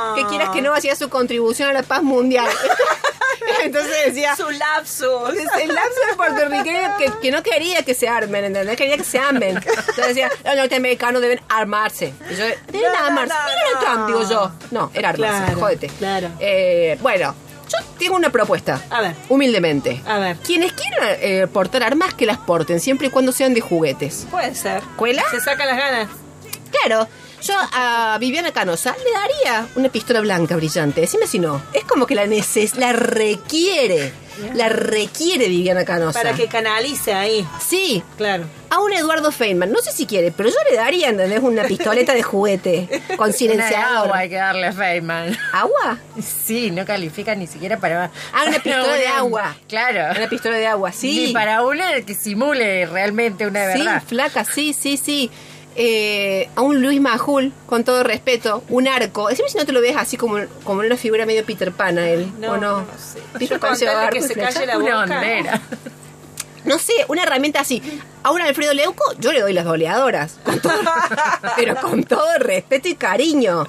[0.09, 0.13] No.
[0.15, 2.47] que quieras que no hacía su contribución a la paz mundial.
[3.63, 5.29] Entonces decía, Su lapsus.
[5.61, 8.77] el lapso de puertorriqueño que, que no quería que se armen, ¿entendés?
[8.77, 9.57] Quería que se amen.
[9.57, 12.13] Entonces decía, los norteamericanos deben armarse.
[12.29, 13.33] Y yo, deben No, armarse.
[13.33, 13.79] no, no.
[13.79, 14.51] Trump, digo yo.
[14.71, 15.87] No, era armarse, Claro, jódete.
[15.87, 16.29] claro.
[16.39, 17.35] Eh, bueno,
[17.79, 18.81] yo tengo una propuesta.
[18.89, 19.15] A ver.
[19.29, 20.01] Humildemente.
[20.05, 20.37] A ver.
[20.37, 24.27] Quienes quieran eh, portar armas, que las porten, siempre y cuando sean de juguetes.
[24.29, 24.81] Puede ser.
[24.95, 25.23] ¿Cuela?
[25.31, 26.09] Se sacan las ganas.
[26.71, 27.07] Claro,
[27.43, 31.01] Yo a Viviana Canosa le daría una pistola blanca brillante.
[31.01, 31.61] Decime si no.
[31.73, 34.13] Es como que la neces la requiere.
[34.55, 36.19] La requiere Viviana Canosa.
[36.21, 37.45] Para que canalice ahí.
[37.63, 38.45] Sí, Claro.
[38.69, 39.71] a un Eduardo Feynman.
[39.71, 41.41] No sé si quiere, pero yo le daría, ¿entendés?
[41.43, 44.05] Una pistoleta de juguete con silenciador.
[44.07, 45.37] agua hay que darle a Feynman.
[45.51, 45.99] ¿Agua?
[46.45, 48.09] Sí, no califica ni siquiera para...
[48.33, 49.55] Ah, una pistola de agua.
[49.67, 50.17] Claro.
[50.17, 51.27] Una pistola de agua, sí.
[51.27, 54.03] Ni para una que simule realmente una de Sí, verdad.
[54.07, 55.29] flaca, sí, sí, sí.
[55.75, 59.27] Eh, a un Luis Majul, con todo respeto, un arco.
[59.29, 62.07] Decime si no te lo ves así como, como una figura medio Peter Pan a
[62.09, 62.81] él, No, ¿o no?
[62.81, 63.19] no sé.
[64.67, 65.15] La Una boca.
[65.15, 65.61] bandera.
[66.65, 67.81] No sé, una herramienta así.
[68.23, 70.37] A un Alfredo Leuco, yo le doy las boleadoras.
[70.45, 70.73] Con todo-
[71.57, 73.65] pero con todo respeto y cariño.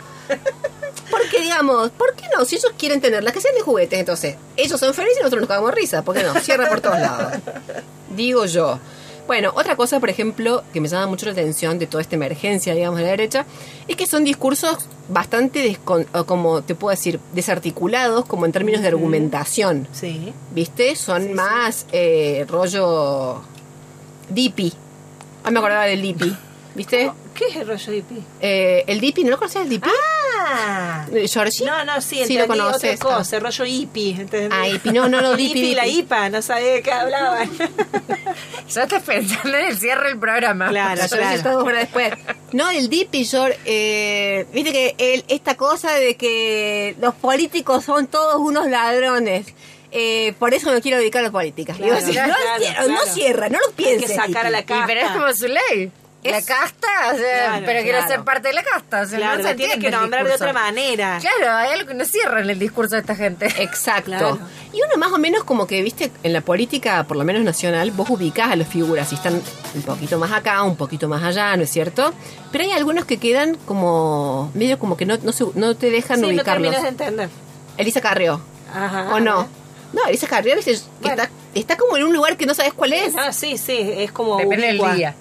[1.11, 2.45] Porque, digamos, ¿por qué no?
[2.45, 4.37] Si ellos quieren tenerlas, que sean de juguetes, entonces.
[4.57, 6.03] Ellos son felices y nosotros nos cagamos de risa.
[6.03, 6.35] ¿Por qué no?
[6.41, 7.33] Cierra por todos lados.
[8.11, 8.79] Digo yo.
[9.27, 12.75] Bueno, otra cosa, por ejemplo, que me llama mucho la atención de toda esta emergencia,
[12.75, 13.47] digamos, de la derecha,
[13.89, 15.79] es que son discursos bastante,
[16.27, 19.89] como te puedo decir, desarticulados, como en términos de argumentación.
[19.93, 20.33] Sí.
[20.55, 20.95] ¿Viste?
[20.95, 23.41] Son más eh, rollo
[24.29, 24.73] Dipi.
[25.43, 26.37] Ah, me acordaba del Dipi.
[26.75, 27.11] ¿Viste?
[27.35, 28.19] ¿Qué es el rollo hippie?
[28.41, 29.89] Eh, el Dipi, ¿no lo conocías el Dipi?
[29.89, 31.07] Ah.
[31.13, 31.65] Eh, ¿Georgie?
[31.65, 33.01] No, no, sí, sí lo conoces.
[33.01, 34.11] otra cosa, el rollo hippie.
[34.21, 34.51] ¿entendés?
[34.53, 36.01] Ah, hippie, no, no, no, Hippie hippie, y la hippie.
[36.03, 37.51] IPA, no sabía de qué hablaban.
[38.69, 40.69] Ya estás pensando en el cierre del programa.
[40.69, 41.01] Claro.
[41.03, 42.13] Está dos horas después.
[42.53, 48.07] No, el Dipi, George, eh, viste que el- esta cosa de que los políticos son
[48.09, 49.47] todos unos ladrones.
[49.93, 51.75] Eh, por eso me quiero dedicar a la política.
[51.75, 53.13] Claro, Digo, si claro, no, cierra, no claro.
[53.13, 54.11] cierra, no lo Hay pienses.
[54.11, 54.73] que sacar a la Dipi.
[54.75, 55.93] Y pero es como su ley.
[56.25, 58.13] La Es- casta, o sea, Claro, pero quiero claro.
[58.15, 59.03] ser parte de la casta.
[59.03, 61.19] O sea, Claro, no se entiende que nombrar de otra manera.
[61.21, 63.47] Claro, hay algo que no cierra en el discurso de esta gente.
[63.63, 64.39] Exacto.
[64.73, 67.91] Y uno más o menos como que, viste, en la política, por lo menos nacional,
[67.91, 69.35] vos ubicás a las figuras y están
[69.75, 72.15] un poquito más acá, un poquito más allá, ¿no es cierto?
[72.51, 76.17] Pero hay algunos que quedan como, medio como que no, no, se- no te dejan
[76.17, 76.71] Sí, no ubicarlos.
[76.73, 77.29] terminas de entender.
[77.77, 78.41] Elisa Carrió,
[78.75, 79.15] Ajá.
[79.15, 79.47] ¿o no?
[79.93, 81.23] No, Elisa Carrió, viste, que Bueno.
[81.23, 83.15] está, está como en un lugar que no sabes cuál es.
[83.17, 85.15] Ah, sí, sí, es como Depende del día.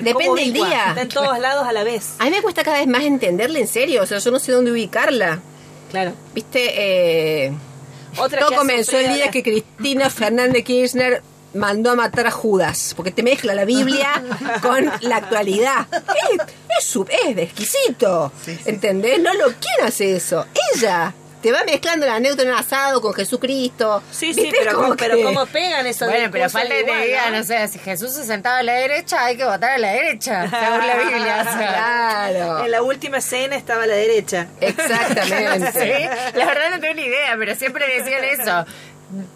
[0.00, 0.86] Depende del día.
[0.88, 2.14] Está en todos lados a la vez.
[2.18, 4.52] A mí me cuesta cada vez más entenderla en serio, o sea, yo no sé
[4.52, 5.40] dónde ubicarla.
[5.90, 6.12] Claro.
[6.34, 7.52] Viste, eh,
[8.16, 11.22] Otra Todo comenzó el día la- que Cristina Fernández Kirchner
[11.54, 14.22] mandó a matar a Judas, porque te mezcla la Biblia
[14.62, 15.86] con la actualidad.
[15.92, 18.32] Es, es, es de exquisito,
[18.66, 19.20] ¿entendés?
[19.20, 21.12] No lo quién hace eso, ella.
[21.42, 24.02] Te va mezclando la anécdota en un asado con Jesucristo.
[24.10, 27.16] Sí, sí, pero, Como cómo, pero que- cómo pegan esos Bueno, pero falta que te
[27.30, 27.38] ¿no?
[27.38, 30.42] no sé, si Jesús se sentaba a la derecha, hay que votar a la derecha,
[30.50, 31.38] según la Biblia.
[31.40, 31.68] o sea.
[32.32, 34.48] Claro, En la última cena estaba a la derecha.
[34.60, 35.70] exactamente.
[35.80, 38.66] Sí, la verdad no tengo ni idea, pero siempre decían eso.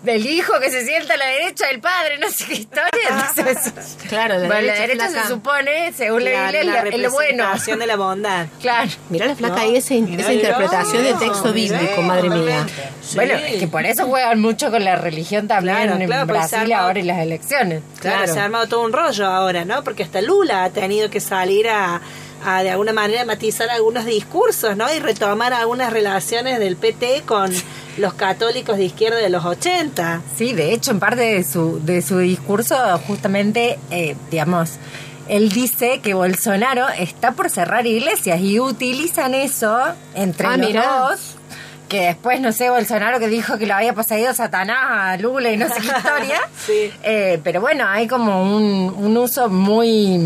[0.05, 2.91] Del hijo que se sienta a la derecha del padre, no sé qué historia.
[3.37, 5.23] Entonces, Claro, la bueno, la derecha flaca.
[5.23, 7.29] se supone, según la Claro, Biblia, la es lo bueno.
[7.45, 8.47] representación de la bondad.
[8.61, 8.91] Claro.
[9.11, 12.67] Mirá la flaca No, ahí, esa, esa interpretación del texto bíblico, madre mía.
[13.03, 13.17] Sí.
[13.17, 16.59] Bueno, es que por eso juegan mucho con la religión también Claro, en claro, Brasil
[16.73, 17.83] arma- ahora en las elecciones.
[18.01, 18.33] Claro, Claro.
[18.33, 19.83] se ha armado todo un rollo ahora, ¿no?
[19.83, 22.01] Porque hasta Lula ha tenido que salir a,
[22.45, 24.93] a, de alguna manera matizar algunos discursos, ¿no?
[24.95, 27.51] Y retomar algunas relaciones del PT con
[27.99, 30.21] los católicos de izquierda de los 80.
[30.37, 32.77] Sí, de hecho, en parte de su, de su discurso,
[33.07, 34.73] justamente, eh, digamos,
[35.29, 39.79] él dice que Bolsonaro está por cerrar iglesias y utilizan eso
[40.15, 40.87] entre Ah, los mirá.
[41.09, 41.37] dos.
[41.89, 45.57] Que después, no sé, Bolsonaro que dijo que lo había poseído Satanás a Lula y
[45.57, 46.41] no sé qué historia.
[46.67, 46.91] Sí.
[47.03, 50.19] Eh, pero bueno, hay como un, un uso muy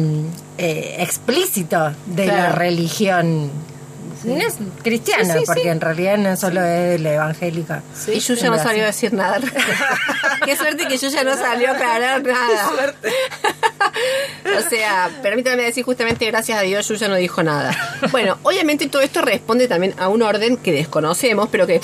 [0.57, 3.51] eh, explícito de la religión.
[4.37, 5.69] No es cristiana, Sí, sí, porque sí.
[5.69, 7.83] en realidad no solo es la evangélica.
[8.07, 9.41] y Yuya no salió a decir nada.
[10.45, 12.93] Qué suerte que Yuya no salió a aclarar nada.
[14.59, 17.77] o sea, permítanme decir justamente gracias a Dios Yuya no dijo nada.
[18.11, 21.81] Bueno, obviamente todo esto responde también a un orden que desconocemos, pero que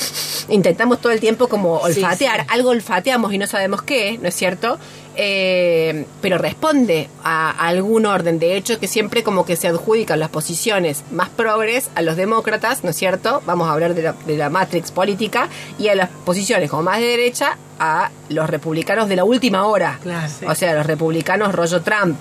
[0.48, 2.46] intentamos todo el tiempo como olfatear.
[2.48, 4.78] Algo olfateamos y no sabemos qué, ¿no es cierto?
[5.16, 8.38] Eh, pero responde a, a algún orden.
[8.38, 12.84] De hecho, que siempre como que se adjudican las posiciones más progres a los demócratas,
[12.84, 13.42] ¿no es cierto?
[13.46, 15.48] Vamos a hablar de la, de la matrix política
[15.78, 19.98] y a las posiciones como más de derecha a los republicanos de la última hora.
[20.02, 20.46] Claro, sí.
[20.46, 22.20] O sea, los republicanos rollo Trump.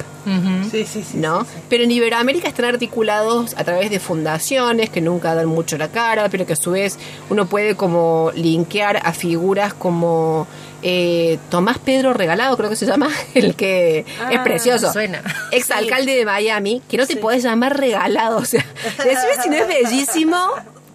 [0.71, 1.17] Sí, sí, sí.
[1.17, 1.45] ¿no?
[1.69, 6.29] Pero en Iberoamérica están articulados a través de fundaciones que nunca dan mucho la cara,
[6.29, 6.97] pero que a su vez
[7.29, 10.47] uno puede como linkear a figuras como
[10.83, 14.91] eh, Tomás Pedro Regalado, creo que se llama, el que es Ah, precioso.
[14.93, 15.21] suena.
[15.51, 17.19] Exalcalde de Miami, que no te Sí.
[17.19, 18.37] podés llamar regalado.
[18.37, 18.65] O sea,
[19.03, 20.37] decime si no es bellísimo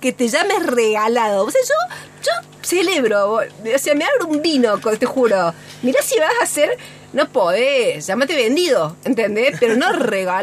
[0.01, 1.45] que te llames regalado.
[1.45, 3.43] O sea, yo, yo celebro, o
[3.79, 5.53] sea, me abro un vino, te juro.
[5.83, 6.77] Mirá si vas a ser
[7.13, 9.57] no podés, llámate vendido, ¿entendés?
[9.59, 9.93] Pero no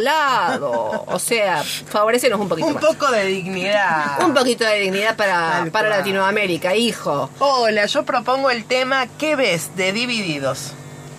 [0.10, 1.04] regalado.
[1.08, 2.84] O sea, favorecenos un poquito Un más.
[2.86, 4.22] poco de dignidad.
[4.24, 5.90] Un poquito de dignidad para, para.
[5.90, 7.30] Latinoamérica, hijo.
[7.40, 9.76] Hola, yo propongo el tema ¿Qué ves?
[9.76, 10.72] de Divididos.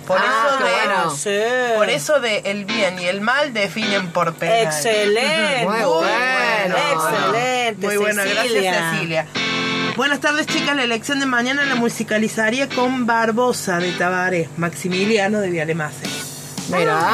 [0.06, 1.10] Por Ah, eso de, bueno.
[1.16, 1.74] Sí.
[1.76, 4.62] por eso de el bien y el mal definen por penal.
[4.64, 5.64] Excelente.
[5.64, 6.76] Muy bueno.
[6.92, 7.86] Excelente.
[7.86, 8.70] Muy buena, Cecilia.
[8.72, 9.26] gracias Cecilia.
[9.96, 15.50] Buenas tardes chicas, la elección de mañana la musicalizaría con Barbosa de Tabaré, Maximiliano de
[15.50, 16.06] Vialemase.
[16.70, 17.12] Mira.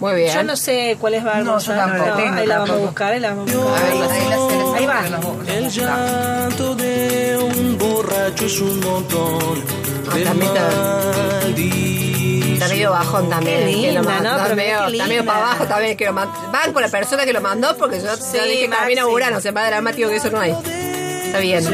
[0.00, 0.34] Muy bien.
[0.34, 1.74] Yo no sé cuál es Barbosa.
[1.76, 2.18] No, yo tampoco.
[2.36, 3.82] ahí la vamos a buscar, ahí la vamos a buscar.
[3.84, 4.76] Ahí, ahí la selección.
[4.76, 5.52] Ahí va.
[5.52, 9.62] El llanto de un borracho es un montón
[10.10, 10.14] Ah,
[11.54, 12.52] de.
[12.54, 13.58] Está medio bajón también.
[13.58, 14.30] Qué que lo linda, man- ¿no?
[14.30, 15.96] está Pero medio, qué está medio para abajo también.
[15.96, 19.02] Que lo van con la persona que lo mandó porque yo Sí, ya dije camina
[19.02, 19.14] a Maxi.
[19.14, 19.40] Urano.
[19.40, 20.54] Se más dramático que eso no hay.
[21.34, 21.64] Está bien.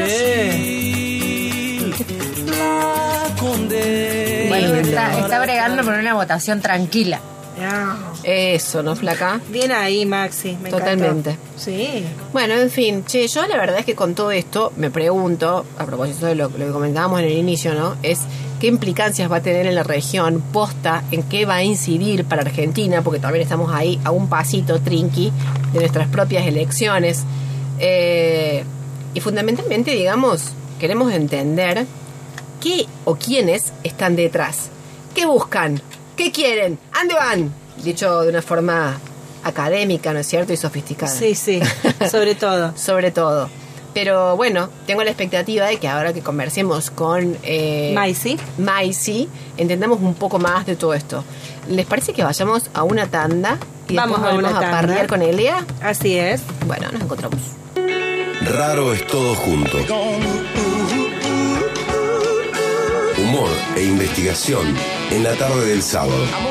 [4.49, 7.19] Bueno, está, está bregando por una votación tranquila.
[8.23, 9.39] Eso, ¿no, flaca?
[9.49, 10.57] Bien ahí, Maxi.
[10.63, 11.31] Me Totalmente.
[11.31, 11.59] encantó.
[11.59, 12.03] Sí.
[12.33, 15.85] Bueno, en fin, che, yo la verdad es que con todo esto me pregunto, a
[15.85, 17.97] propósito de lo, lo que comentábamos en el inicio, ¿no?
[18.01, 18.21] Es
[18.59, 22.41] qué implicancias va a tener en la región, posta, en qué va a incidir para
[22.41, 25.31] Argentina, porque también estamos ahí a un pasito trinqui
[25.71, 27.25] de nuestras propias elecciones.
[27.77, 28.63] Eh,
[29.13, 31.85] y fundamentalmente, digamos, queremos entender
[32.61, 34.69] qué o quiénes están detrás,
[35.15, 35.81] qué buscan,
[36.15, 37.53] qué quieren, ¿ande van?
[37.83, 38.99] Dicho de una forma
[39.43, 40.53] académica, ¿no es cierto?
[40.53, 41.59] Y sofisticada Sí, sí.
[42.09, 42.73] Sobre todo.
[42.77, 43.49] sobre todo.
[43.93, 48.37] Pero bueno, tengo la expectativa de que ahora que conversemos con eh, Maisy.
[48.57, 51.25] Maisy, entendamos un poco más de todo esto.
[51.67, 53.57] ¿Les parece que vayamos a una tanda
[53.89, 55.07] y Vamos después a una volvemos a, tanda.
[55.07, 55.65] con Elia?
[55.81, 56.41] Así es.
[56.65, 57.39] Bueno, nos encontramos.
[58.51, 59.77] Raro es todo junto.
[63.17, 64.75] Humor e investigación
[65.09, 66.50] en la tarde del sábado.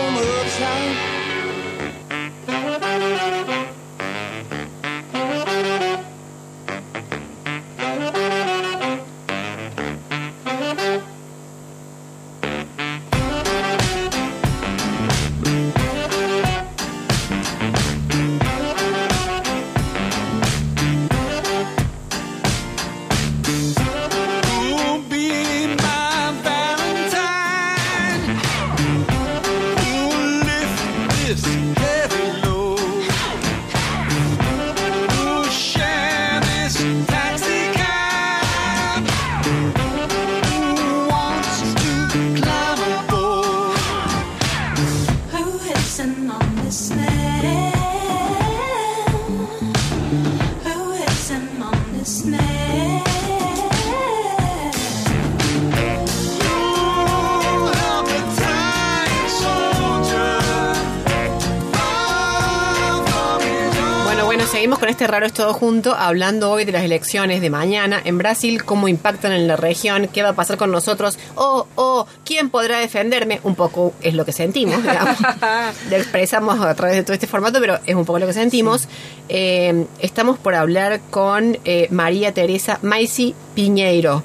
[65.01, 68.87] Este raro es todo junto, hablando hoy de las elecciones de mañana en Brasil, cómo
[68.87, 73.41] impactan en la región, qué va a pasar con nosotros, o, o, quién podrá defenderme,
[73.43, 75.17] un poco es lo que sentimos, digamos.
[75.91, 78.89] lo expresamos a través de todo este formato, pero es un poco lo que sentimos.
[79.31, 84.23] Eh, estamos por hablar con eh, María Teresa Maisi Piñeiro.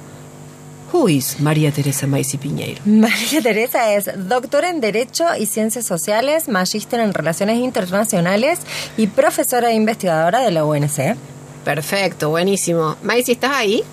[0.93, 2.81] Who is María Teresa Maisi Piñeiro?
[2.85, 8.59] María Teresa es doctora en Derecho y Ciencias Sociales, magíster en Relaciones Internacionales
[8.97, 11.15] y profesora e investigadora de la UNC.
[11.63, 12.95] Perfecto, buenísimo.
[13.01, 13.83] Maisi, ¿estás ahí?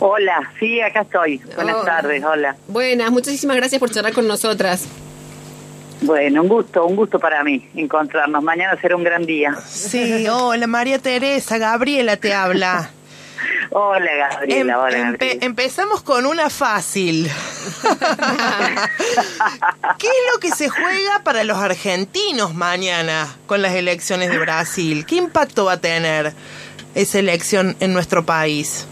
[0.00, 1.38] Hola, sí, acá estoy.
[1.54, 1.84] Buenas Hola.
[1.84, 2.56] tardes, hola.
[2.66, 4.86] Buenas, muchísimas gracias por charlar con nosotras.
[6.02, 8.42] Bueno, un gusto, un gusto para mí encontrarnos.
[8.42, 9.54] Mañana será un gran día.
[9.66, 12.90] Sí, hola María Teresa, Gabriela te habla.
[13.70, 14.18] Hola, Em-
[14.68, 15.46] Gabriela, hola, empe- Gabriela.
[15.46, 17.28] empezamos con una fácil.
[19.98, 25.04] ¿Qué es lo que se juega para los argentinos mañana con las elecciones de Brasil?
[25.06, 26.32] ¿Qué impacto va a tener
[26.94, 28.86] esa elección en nuestro país?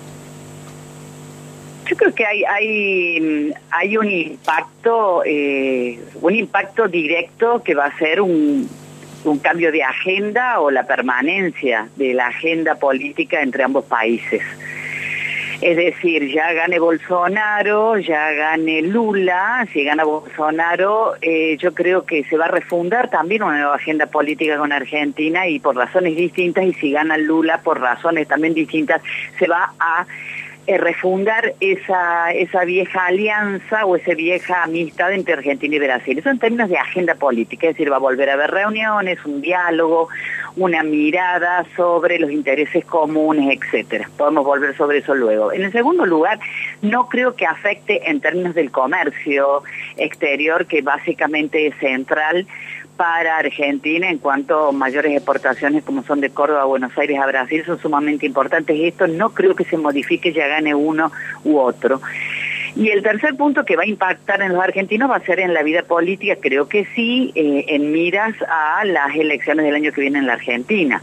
[1.89, 7.99] Yo creo que hay hay, hay un impacto, eh, un impacto directo que va a
[7.99, 8.69] ser un,
[9.25, 14.43] un cambio de agenda o la permanencia de la agenda política entre ambos países.
[15.63, 22.25] Es decir, ya gane Bolsonaro, ya gane Lula, si gana Bolsonaro, eh, yo creo que
[22.25, 26.65] se va a refundar también una nueva agenda política con Argentina y por razones distintas,
[26.65, 29.01] y si gana Lula por razones también distintas,
[29.39, 30.05] se va a
[30.67, 36.19] eh, refundar esa, esa vieja alianza o esa vieja amistad entre Argentina y Brasil.
[36.19, 39.41] Eso en términos de agenda política, es decir, va a volver a haber reuniones, un
[39.41, 40.09] diálogo,
[40.57, 44.09] una mirada sobre los intereses comunes, etcétera.
[44.17, 45.53] Podemos volver sobre eso luego.
[45.53, 46.39] En el segundo lugar,
[46.81, 49.63] no creo que afecte en términos del comercio
[49.97, 52.47] exterior, que básicamente es central
[52.97, 57.63] para Argentina en cuanto mayores exportaciones como son de Córdoba a Buenos Aires a Brasil
[57.65, 58.77] son sumamente importantes.
[58.79, 61.11] Esto no creo que se modifique, ya gane uno
[61.45, 62.01] u otro.
[62.75, 65.53] Y el tercer punto que va a impactar en los argentinos va a ser en
[65.53, 70.01] la vida política, creo que sí, eh, en miras a las elecciones del año que
[70.01, 71.03] viene en la Argentina.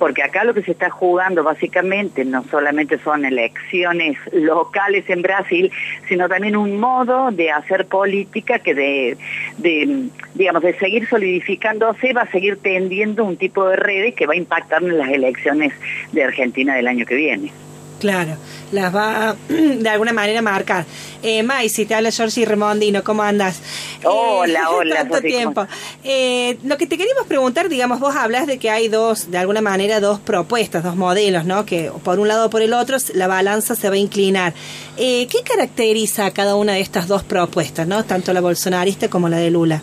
[0.00, 5.70] Porque acá lo que se está jugando básicamente no solamente son elecciones locales en Brasil,
[6.08, 9.18] sino también un modo de hacer política que de,
[9.58, 14.32] de digamos, de seguir solidificándose va a seguir tendiendo un tipo de redes que va
[14.32, 15.74] a impactar en las elecciones
[16.12, 17.52] de Argentina del año que viene.
[18.00, 18.36] Claro,
[18.72, 20.86] las va de alguna manera a marcar.
[21.22, 23.58] Eh, May, si te habla Georgie Remondino, ¿cómo andas?
[23.58, 25.66] Eh, Hola, hola, Tanto Sofi, ¿cómo tiempo.
[26.02, 29.60] Eh, lo que te queríamos preguntar, digamos, vos hablas de que hay dos, de alguna
[29.60, 31.66] manera, dos propuestas, dos modelos, ¿no?
[31.66, 34.54] Que por un lado o por el otro la balanza se va a inclinar.
[34.96, 38.02] Eh, ¿Qué caracteriza a cada una de estas dos propuestas, ¿no?
[38.06, 39.82] Tanto la bolsonarista como la de Lula.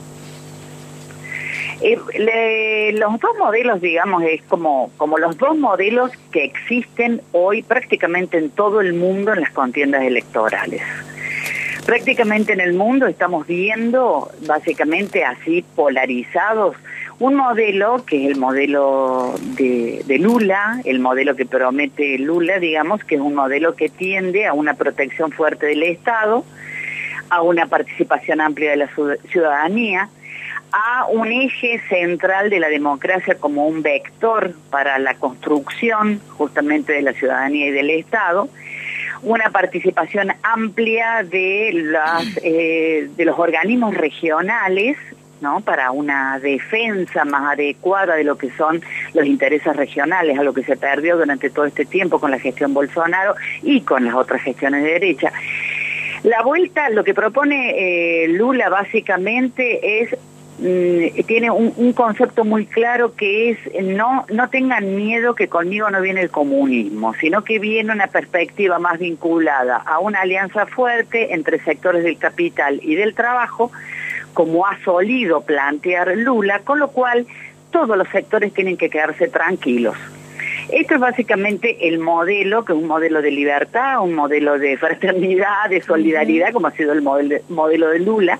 [1.81, 7.61] Eh, le- los dos modelos, digamos, es como, como los dos modelos que existen hoy
[7.61, 10.81] prácticamente en todo el mundo en las contiendas electorales.
[11.85, 16.75] Prácticamente en el mundo estamos viendo, básicamente así polarizados,
[17.19, 23.03] un modelo que es el modelo de, de Lula, el modelo que promete Lula, digamos,
[23.03, 26.43] que es un modelo que tiende a una protección fuerte del Estado,
[27.29, 30.09] a una participación amplia de la ciud- ciudadanía,
[30.71, 37.01] a un eje central de la democracia como un vector para la construcción justamente de
[37.01, 38.49] la ciudadanía y del Estado,
[39.23, 44.97] una participación amplia de, las, eh, de los organismos regionales,
[45.41, 45.61] ¿no?
[45.61, 48.81] para una defensa más adecuada de lo que son
[49.13, 52.73] los intereses regionales, a lo que se perdió durante todo este tiempo con la gestión
[52.73, 55.31] Bolsonaro y con las otras gestiones de derecha.
[56.23, 60.17] La vuelta, lo que propone eh, Lula básicamente es
[60.59, 65.89] mm, tiene un, un concepto muy claro que es no no tengan miedo que conmigo
[65.89, 71.33] no viene el comunismo, sino que viene una perspectiva más vinculada a una alianza fuerte
[71.33, 73.71] entre sectores del capital y del trabajo,
[74.33, 77.25] como ha solido plantear Lula, con lo cual
[77.71, 79.95] todos los sectores tienen que quedarse tranquilos.
[80.69, 85.69] Esto es básicamente el modelo, que es un modelo de libertad, un modelo de fraternidad,
[85.69, 88.39] de solidaridad, como ha sido el modelo de Lula.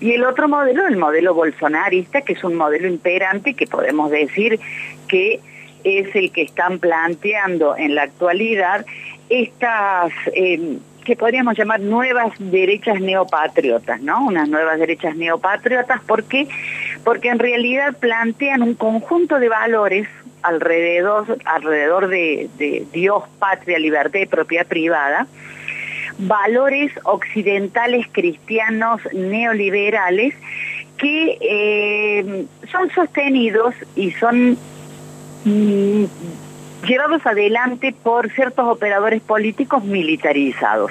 [0.00, 4.60] Y el otro modelo, el modelo bolsonarista, que es un modelo imperante que podemos decir
[5.08, 5.40] que
[5.84, 8.84] es el que están planteando en la actualidad
[9.28, 14.26] estas eh, que podríamos llamar nuevas derechas neopatriotas, ¿no?
[14.26, 16.46] Unas nuevas derechas neopatriotas, ¿por qué?
[17.02, 20.06] Porque en realidad plantean un conjunto de valores
[20.42, 25.26] alrededor, alrededor de, de Dios, patria, libertad y propiedad privada,
[26.18, 30.34] valores occidentales cristianos neoliberales
[30.96, 34.58] que eh, son sostenidos y son
[35.44, 36.04] mm,
[36.86, 40.90] llevados adelante por ciertos operadores políticos militarizados.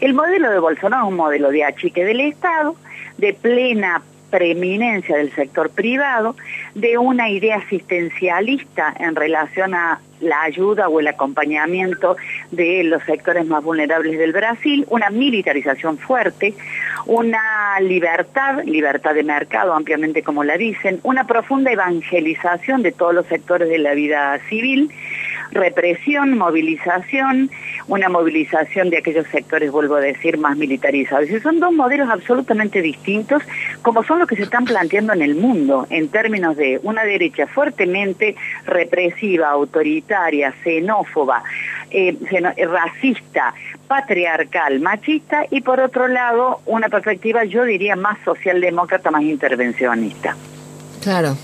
[0.00, 2.76] El modelo de Bolsonaro es un modelo de achique del Estado,
[3.18, 6.36] de plena preeminencia del sector privado,
[6.74, 12.16] de una idea asistencialista en relación a la ayuda o el acompañamiento
[12.50, 16.54] de los sectores más vulnerables del Brasil, una militarización fuerte,
[17.06, 23.26] una libertad, libertad de mercado ampliamente como la dicen, una profunda evangelización de todos los
[23.26, 24.90] sectores de la vida civil,
[25.52, 27.50] represión, movilización,
[27.88, 31.30] una movilización de aquellos sectores, vuelvo a decir, más militarizados.
[31.30, 33.42] Y son dos modelos absolutamente distintos,
[33.82, 37.46] como son los que se están planteando en el mundo, en términos de una derecha
[37.46, 41.42] fuertemente represiva, autoritaria, xenófoba,
[41.90, 43.54] eh, eh, racista,
[43.88, 50.36] patriarcal, machista, y por otro lado, una perspectiva, yo diría, más socialdemócrata, más intervencionista.
[51.02, 51.36] Claro.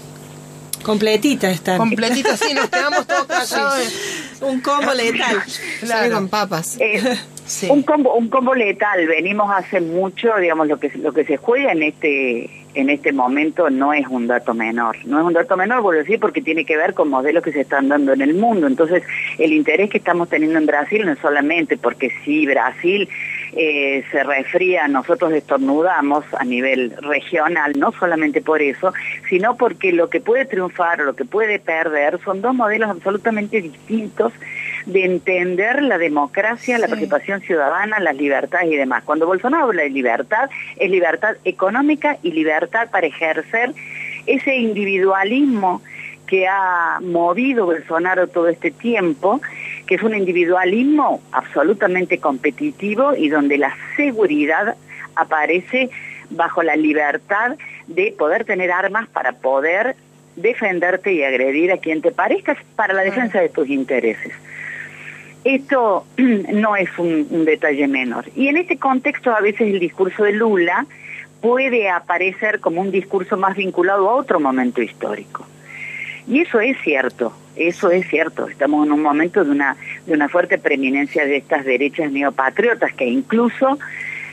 [0.87, 1.79] Completita están.
[1.79, 4.41] Completito, sí, nos quedamos todos callados.
[4.41, 5.43] Un combo letal.
[5.85, 6.77] Sale con papas.
[6.81, 7.03] Eh,
[7.47, 7.69] Sí.
[7.71, 9.07] Un combo, un combo letal.
[9.07, 13.71] Venimos hace mucho, digamos, lo que lo que se juega en este en este momento
[13.71, 14.97] no es un dato menor.
[15.07, 17.53] No es un dato menor, vuelvo a decir, porque tiene que ver con modelos que
[17.53, 18.67] se están dando en el mundo.
[18.67, 19.05] Entonces,
[19.39, 23.09] el interés que estamos teniendo en Brasil no es solamente porque si Brasil
[23.59, 28.93] eh, se resfría, nosotros estornudamos a nivel regional, no solamente por eso,
[29.29, 33.63] sino porque lo que puede triunfar o lo que puede perder son dos modelos absolutamente
[33.63, 34.35] distintos
[34.85, 39.05] de entender la democracia, la participación ciudadana, las libertades y demás.
[39.05, 43.73] Cuando Bolsonaro habla de libertad, es libertad económica y libertad para ejercer
[44.27, 45.81] ese individualismo
[46.27, 49.41] que ha movido Bolsonaro todo este tiempo,
[49.87, 54.77] que es un individualismo absolutamente competitivo y donde la seguridad
[55.15, 55.91] aparece
[56.31, 57.57] bajo la libertad
[57.87, 59.97] de poder tener armas para poder
[60.35, 64.33] defenderte y agredir a quien te parezca para la defensa de tus intereses.
[65.45, 68.25] Esto no es un, un detalle menor.
[68.35, 70.87] Y en este contexto a veces el discurso de Lula
[71.41, 75.47] puede aparecer como un discurso más vinculado a otro momento histórico.
[76.27, 78.49] Y eso es cierto, eso es cierto.
[78.49, 79.77] Estamos en un momento de una,
[80.07, 83.79] de una fuerte preeminencia de estas derechas neopatriotas que incluso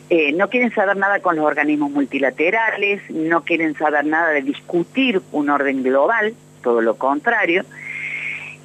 [0.09, 5.21] eh, no quieren saber nada con los organismos multilaterales, no quieren saber nada de discutir
[5.31, 7.63] un orden global, todo lo contrario,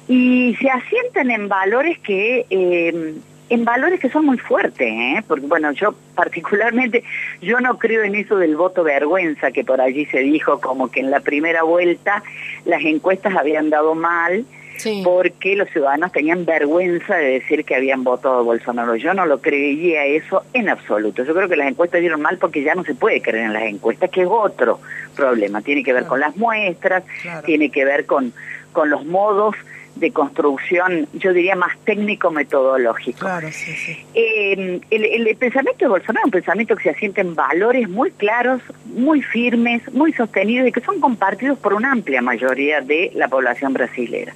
[0.07, 3.13] y se asientan en valores que eh,
[3.49, 5.23] en valores que son muy fuertes, ¿eh?
[5.27, 7.03] porque bueno, yo particularmente,
[7.41, 10.99] yo no creo en eso del voto vergüenza, que por allí se dijo como que
[10.99, 12.21] en la primera vuelta
[12.65, 14.45] las encuestas habían dado mal,
[14.77, 15.01] Sí.
[15.03, 18.95] porque los ciudadanos tenían vergüenza de decir que habían votado a Bolsonaro.
[18.95, 21.25] Yo no lo creía eso en absoluto.
[21.25, 23.63] Yo creo que las encuestas dieron mal porque ya no se puede creer en las
[23.63, 24.79] encuestas, que es otro
[25.17, 25.61] problema.
[25.61, 27.41] Tiene que ver con las muestras, Claro.
[27.45, 28.31] tiene que ver con,
[28.71, 29.53] con los modos
[29.99, 33.19] de construcción, yo diría más técnico-metodológico.
[33.19, 33.97] Claro, sí, sí.
[34.13, 38.11] Eh, el, el pensamiento de Bolsonaro es un pensamiento que se asienta en valores muy
[38.11, 43.27] claros, muy firmes, muy sostenidos y que son compartidos por una amplia mayoría de la
[43.27, 44.33] población brasilera.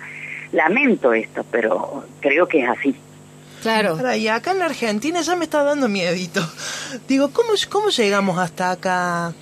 [0.51, 2.95] Lamento esto, pero creo que es así.
[3.61, 3.97] Claro.
[4.16, 6.41] Y acá en la Argentina ya me está dando miedito.
[7.07, 9.34] Digo, ¿cómo, cómo llegamos hasta acá?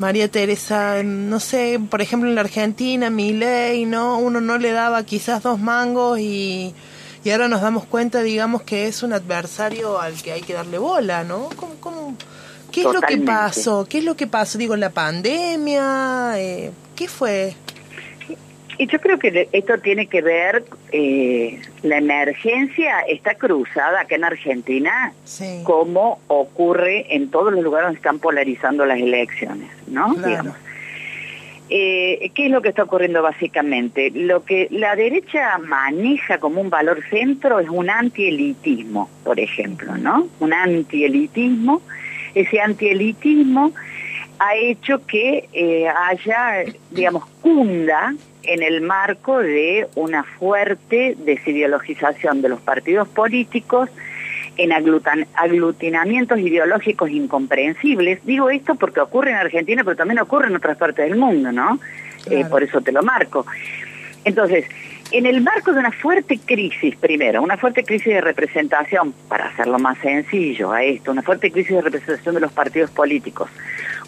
[0.00, 4.18] María Teresa, no sé, por ejemplo en la Argentina, mi ley, ¿no?
[4.18, 6.74] Uno no le daba quizás dos mangos y,
[7.22, 10.78] y ahora nos damos cuenta, digamos, que es un adversario al que hay que darle
[10.78, 11.50] bola, ¿no?
[11.54, 12.16] ¿Cómo, cómo-
[12.72, 13.86] qué es lo que pasó?
[13.88, 14.56] ¿Qué es lo que pasó?
[14.56, 17.54] Digo, la pandemia, eh, ¿qué fue?
[18.80, 24.24] Y yo creo que esto tiene que ver, eh, la emergencia está cruzada acá en
[24.24, 25.60] Argentina Sí.
[25.64, 30.14] como ocurre en todos los lugares donde están polarizando las elecciones, ¿no?
[30.14, 30.28] Claro.
[30.28, 30.56] Digamos.
[31.68, 34.10] Eh, ¿Qué es lo que está ocurriendo básicamente?
[34.14, 40.26] Lo que la derecha maneja como un valor centro es un antielitismo, por ejemplo, ¿no?
[40.40, 41.82] Un antielitismo.
[42.34, 43.72] Ese antielitismo
[44.38, 52.48] ha hecho que eh, haya, digamos, cunda en el marco de una fuerte desideologización de
[52.48, 53.90] los partidos políticos
[54.56, 58.24] en aglutinamientos ideológicos incomprensibles.
[58.24, 61.78] Digo esto porque ocurre en Argentina, pero también ocurre en otras partes del mundo, ¿no?
[62.30, 63.46] Eh, por eso te lo marco.
[64.24, 64.66] Entonces,
[65.12, 69.78] en el marco de una fuerte crisis, primero, una fuerte crisis de representación, para hacerlo
[69.78, 73.50] más sencillo a esto, una fuerte crisis de representación de los partidos políticos,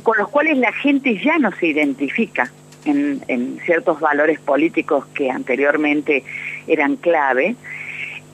[0.02, 2.50] con los cuales la gente ya no se identifica
[2.84, 6.24] en, en ciertos valores políticos que anteriormente
[6.66, 7.56] eran clave,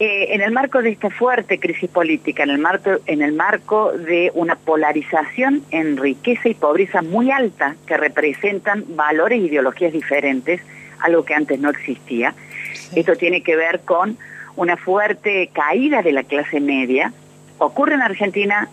[0.01, 3.91] eh, en el marco de esta fuerte crisis política, en el, marco, en el marco
[3.93, 10.61] de una polarización en riqueza y pobreza muy alta que representan valores e ideologías diferentes,
[11.01, 12.33] algo que antes no existía.
[12.95, 14.17] Esto tiene que ver con
[14.55, 17.13] una fuerte caída de la clase media.
[17.59, 18.69] Ocurre en Argentina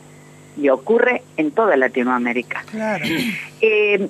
[0.57, 2.63] y ocurre en toda Latinoamérica.
[2.69, 3.03] Claro.
[3.61, 4.09] Eh,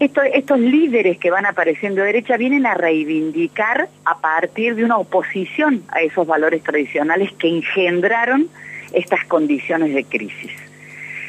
[0.00, 4.96] esto- estos líderes que van apareciendo de derecha vienen a reivindicar a partir de una
[4.98, 8.48] oposición a esos valores tradicionales que engendraron
[8.92, 10.52] estas condiciones de crisis.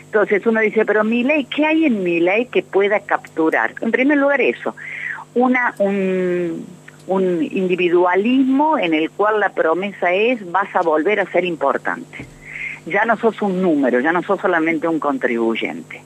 [0.05, 3.74] Entonces uno dice, pero mi ley, ¿qué hay en mi ley que pueda capturar?
[3.82, 4.76] En primer lugar eso,
[5.36, 6.65] una, un,
[7.07, 12.26] un individualismo en el cual la promesa es vas a volver a ser importante.
[12.86, 16.01] Ya no sos un número, ya no sos solamente un contribuyente.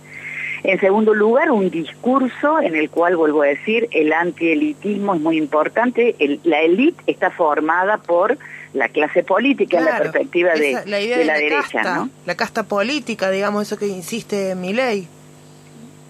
[0.67, 5.37] En segundo lugar, un discurso en el cual, vuelvo a decir, el antielitismo es muy
[5.37, 6.15] importante.
[6.17, 8.37] El- la élite está formada por
[8.73, 11.61] la clase política en la perspectiva de esa- la idea de de la, la derecha,
[11.81, 12.09] casta, ¿no?
[12.25, 15.07] La casta política, digamos, eso que insiste mi ley.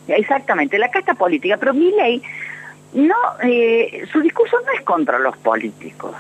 [0.08, 1.58] Exactamente, la casta política.
[1.58, 2.22] Pero Milley,
[2.94, 6.16] no, eh, su discurso no es contra los políticos.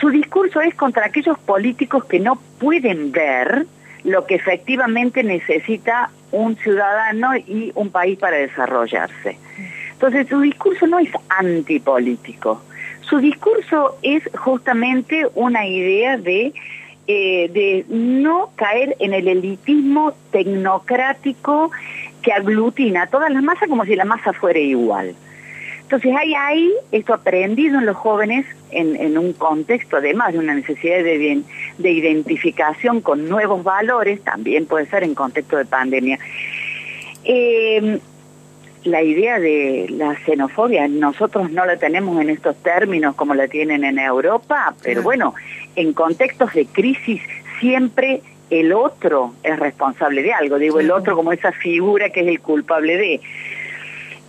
[0.00, 3.66] Su discurso es contra aquellos políticos que no pueden ver
[4.04, 9.38] lo que efectivamente necesita un ciudadano y un país para desarrollarse.
[9.92, 12.60] Entonces, su discurso no es antipolítico.
[13.00, 16.52] Su discurso es justamente una idea de,
[17.06, 21.70] eh, de no caer en el elitismo tecnocrático
[22.22, 25.14] que aglutina a todas las masas como si la masa fuera igual.
[25.84, 30.54] Entonces hay ahí esto aprendido en los jóvenes en, en un contexto además de una
[30.54, 31.44] necesidad de, bien-
[31.78, 36.18] de identificación con nuevos valores, también puede ser en contexto de pandemia.
[37.24, 37.98] Eh,
[38.84, 43.84] la idea de la xenofobia, nosotros no la tenemos en estos términos como la tienen
[43.84, 45.34] en Europa, pero bueno,
[45.76, 47.22] en contextos de crisis
[47.60, 48.20] siempre
[48.50, 52.40] el otro es responsable de algo, digo el otro como esa figura que es el
[52.40, 53.20] culpable de.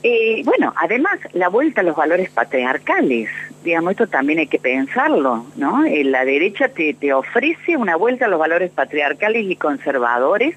[0.08, 3.28] Eh, bueno, además, la vuelta a los valores patriarcales,
[3.64, 5.84] digamos, esto también hay que pensarlo, ¿no?
[5.84, 10.56] Eh, la derecha te, te ofrece una vuelta a los valores patriarcales y conservadores,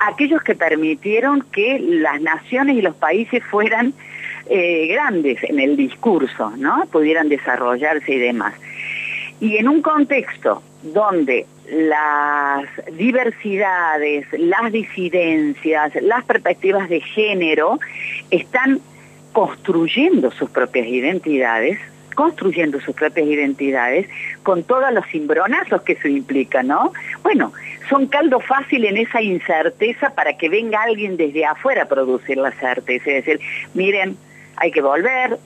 [0.00, 3.94] aquellos que permitieron que las naciones y los países fueran
[4.50, 6.84] eh, grandes en el discurso, ¿no?
[6.90, 8.54] Pudieran desarrollarse y demás.
[9.38, 17.78] Y en un contexto donde las diversidades, las disidencias, las perspectivas de género
[18.30, 18.80] están
[19.32, 21.78] construyendo sus propias identidades,
[22.14, 24.06] construyendo sus propias identidades
[24.42, 26.92] con todos los cimbronazos que eso implica, ¿no?
[27.22, 27.52] Bueno,
[27.88, 32.52] son caldo fácil en esa incerteza para que venga alguien desde afuera a producir la
[32.52, 33.40] certeza, es decir,
[33.74, 34.16] miren,
[34.56, 35.38] hay que volver,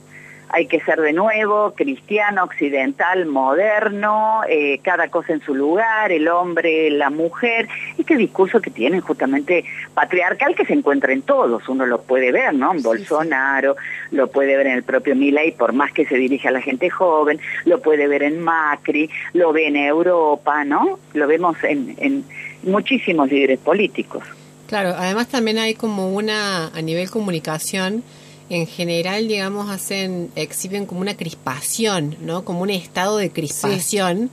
[0.49, 6.27] hay que ser de nuevo cristiano, occidental, moderno, eh, cada cosa en su lugar, el
[6.27, 7.67] hombre, la mujer,
[7.97, 12.53] este discurso que tienen justamente patriarcal que se encuentra en todos, uno lo puede ver,
[12.53, 12.73] ¿no?
[12.73, 13.75] En Bolsonaro,
[14.11, 16.89] lo puede ver en el propio Milei, por más que se dirige a la gente
[16.89, 20.99] joven, lo puede ver en Macri, lo ve en Europa, ¿no?
[21.13, 22.23] Lo vemos en, en
[22.63, 24.23] muchísimos líderes políticos.
[24.67, 28.03] Claro, además también hay como una, a nivel comunicación,
[28.49, 32.45] en general, digamos, hacen, exhiben como una crispación, ¿no?
[32.45, 34.29] Como un estado de crispación.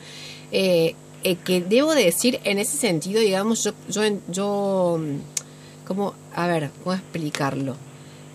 [0.53, 0.95] eh,
[1.25, 6.71] eh, que debo decir, en ese sentido, digamos, yo, yo, yo, mm, como, a ver,
[6.83, 7.77] ¿cómo explicarlo?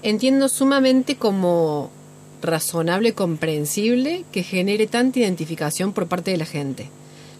[0.01, 1.91] Entiendo sumamente como
[2.41, 6.89] razonable, comprensible, que genere tanta identificación por parte de la gente.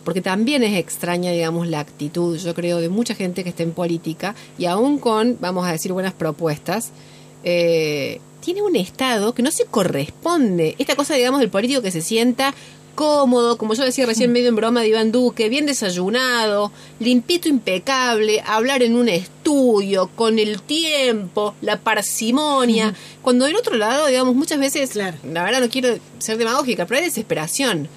[0.03, 3.71] Porque también es extraña, digamos, la actitud, yo creo, de mucha gente que está en
[3.71, 6.91] política y aún con, vamos a decir, buenas propuestas,
[7.43, 10.75] eh, tiene un Estado que no se corresponde.
[10.79, 12.53] Esta cosa, digamos, del político que se sienta
[12.95, 18.43] cómodo, como yo decía recién medio en broma de Iván Duque, bien desayunado, limpito, impecable,
[18.45, 24.59] hablar en un estudio, con el tiempo, la parsimonia, cuando del otro lado, digamos, muchas
[24.59, 25.17] veces, Claro.
[25.23, 27.87] la verdad no quiero ser demagógica, pero hay desesperación.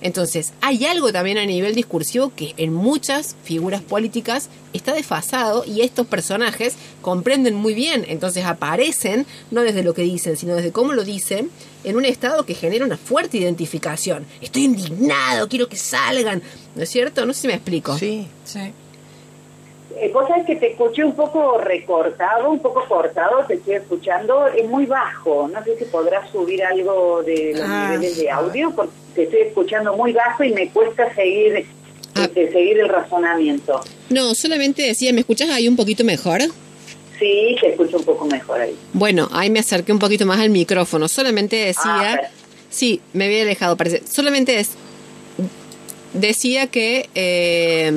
[0.00, 5.82] Entonces, hay algo también a nivel discursivo que en muchas figuras políticas está desfasado y
[5.82, 10.92] estos personajes comprenden muy bien, entonces aparecen, no desde lo que dicen, sino desde cómo
[10.92, 11.50] lo dicen,
[11.84, 14.26] en un estado que genera una fuerte identificación.
[14.40, 16.42] Estoy indignado, quiero que salgan,
[16.74, 17.26] ¿no es cierto?
[17.26, 17.98] No sé si me explico.
[17.98, 18.26] Sí.
[18.44, 18.72] Sí.
[20.00, 24.46] Eh, vos sabés que te escuché un poco recortado, un poco cortado, te estoy escuchando,
[24.46, 25.48] es muy bajo.
[25.52, 27.90] No sé si podrás subir algo de los Ah.
[27.90, 31.66] niveles de audio, porque te estoy escuchando muy bajo y me cuesta seguir,
[32.14, 32.24] Ah.
[32.24, 33.80] este, seguir el razonamiento.
[34.08, 36.40] No, solamente decía, ¿me escuchas ahí un poquito mejor?
[37.18, 38.74] Sí, te escucho un poco mejor ahí.
[38.94, 41.06] Bueno, ahí me acerqué un poquito más al micrófono.
[41.08, 42.14] Solamente decía.
[42.14, 42.20] Ah,
[42.70, 44.02] sí, me había alejado, parece.
[44.10, 44.70] Solamente es-
[46.14, 47.92] decía que eh,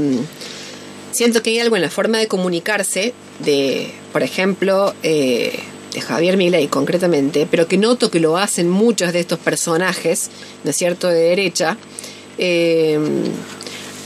[1.13, 5.57] siento que hay algo en la forma de comunicarse de, por ejemplo, eh,
[5.93, 10.29] de Javier Milei concretamente, pero que noto que lo hacen muchos de estos personajes,
[10.63, 11.77] ¿no es cierto?, de derecha.
[12.37, 12.99] eh,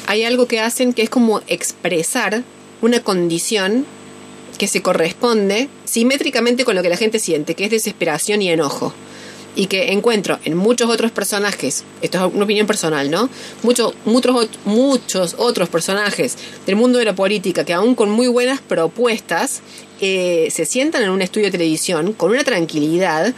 [0.08, 2.44] hay algo que hacen que es como expresar
[2.82, 3.86] una condición
[4.58, 8.94] que se corresponde simétricamente con lo que la gente siente, que es desesperación y enojo.
[9.60, 13.28] Y que encuentro en muchos otros personajes, esto es una opinión personal, ¿no?
[13.64, 16.38] Muchos, muchos, muchos otros personajes
[16.68, 19.62] del mundo de la política que aún con muy buenas propuestas
[20.00, 23.34] eh, se sientan en un estudio de televisión con una tranquilidad.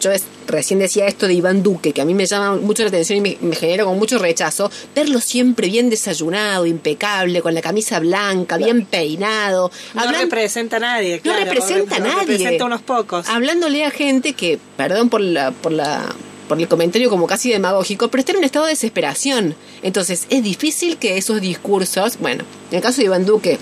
[0.00, 0.10] Yo
[0.46, 3.20] recién decía esto de Iván Duque, que a mí me llama mucho la atención y
[3.20, 8.56] me, me genera con mucho rechazo, verlo siempre bien desayunado, impecable, con la camisa blanca,
[8.56, 9.70] bien peinado.
[9.94, 12.20] No hablan- representa a nadie, no claro, representa a no nadie.
[12.20, 13.28] Representa a unos pocos.
[13.28, 16.14] Hablándole a gente que, perdón por la, por la,
[16.48, 19.54] por el comentario como casi demagógico, pero está en un estado de desesperación.
[19.82, 23.58] Entonces, es difícil que esos discursos, bueno, en el caso de Iván Duque,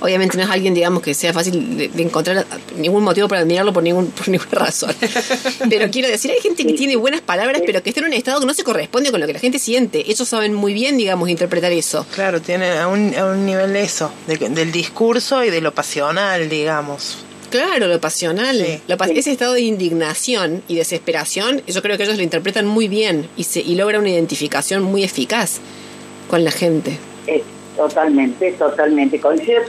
[0.00, 3.72] obviamente no es alguien, digamos, que sea fácil de, de encontrar ningún motivo para admirarlo
[3.72, 4.94] por, ningún, por ninguna razón.
[5.68, 8.40] Pero quiero decir, hay gente que tiene buenas palabras, pero que está en un estado
[8.40, 10.04] que no se corresponde con lo que la gente siente.
[10.10, 12.06] Ellos saben muy bien, digamos, interpretar eso.
[12.14, 16.48] Claro, tiene a un, a un nivel eso, de- del discurso y de lo pasional,
[16.48, 17.18] digamos.
[17.50, 18.80] Claro, lo pasional, Sí.
[18.88, 22.88] lo pas- ese estado de indignación y desesperación, yo creo que ellos lo interpretan muy
[22.88, 25.58] bien y, se, y logra una identificación muy eficaz
[26.28, 26.98] con la gente.
[27.76, 29.20] Totalmente, totalmente.
[29.20, 29.60] Coincido,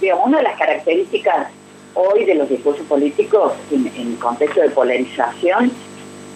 [0.00, 1.48] digamos, una de las características
[1.94, 5.70] hoy de los discursos políticos en, en contexto de polarización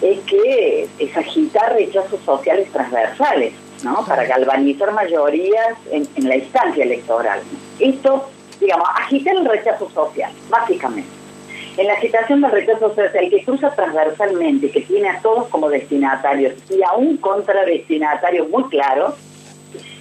[0.01, 3.53] es que es agitar rechazos sociales transversales,
[3.83, 4.05] ¿no?
[4.05, 7.41] Para galvanizar mayorías en, en la instancia electoral.
[7.79, 8.29] Esto,
[8.61, 11.09] digamos, agitar el rechazo social, básicamente.
[11.75, 16.53] En la agitación del rechazo social que cruza transversalmente, que tiene a todos como destinatarios
[16.69, 19.15] y a un contradestinatario muy claro,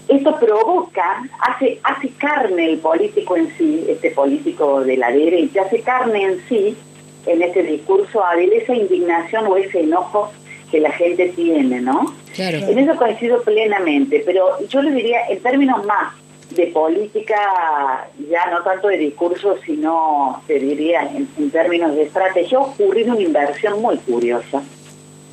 [0.09, 5.81] esto provoca, hace, hace carne el político en sí, este político de la derecha, hace
[5.81, 6.77] carne en sí,
[7.27, 10.31] en este discurso hábil, esa indignación o ese enojo
[10.71, 12.15] que la gente tiene, ¿no?
[12.35, 12.59] Claro.
[12.59, 16.15] En eso coincido plenamente, pero yo le diría en términos más
[16.51, 22.59] de política, ya no tanto de discurso, sino, te diría, en, en términos de estrategia,
[22.59, 24.63] ocurrido una inversión muy curiosa.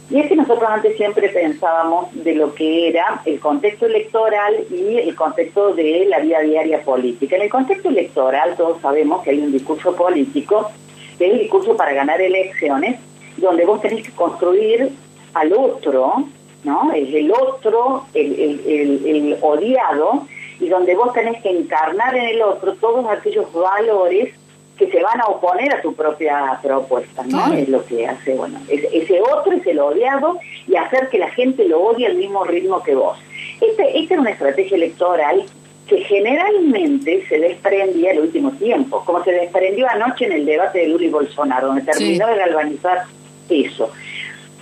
[0.09, 4.97] Y es que nosotros antes siempre pensábamos de lo que era el contexto electoral y
[4.97, 7.35] el contexto de la vida diaria política.
[7.37, 10.69] En el contexto electoral todos sabemos que hay un discurso político,
[11.17, 12.99] que es el discurso para ganar elecciones,
[13.37, 14.91] donde vos tenés que construir
[15.33, 16.23] al otro,
[16.63, 16.91] ¿no?
[16.93, 20.27] El otro, el, el, el odiado,
[20.59, 24.33] y donde vos tenés que encarnar en el otro todos aquellos valores
[24.77, 27.53] que se van a oponer a tu propia propuesta, ¿no?
[27.53, 31.29] Es lo que hace, bueno, es- ese otro es el odiado y hacer que la
[31.31, 33.17] gente lo odie al mismo ritmo que vos.
[33.61, 35.43] Este, esta era una estrategia electoral
[35.87, 40.79] que generalmente se desprendía en el último tiempo, como se desprendió anoche en el debate
[40.79, 42.31] de Lula y Bolsonaro, donde terminó Sí.
[42.33, 43.03] de galvanizar
[43.49, 43.91] eso.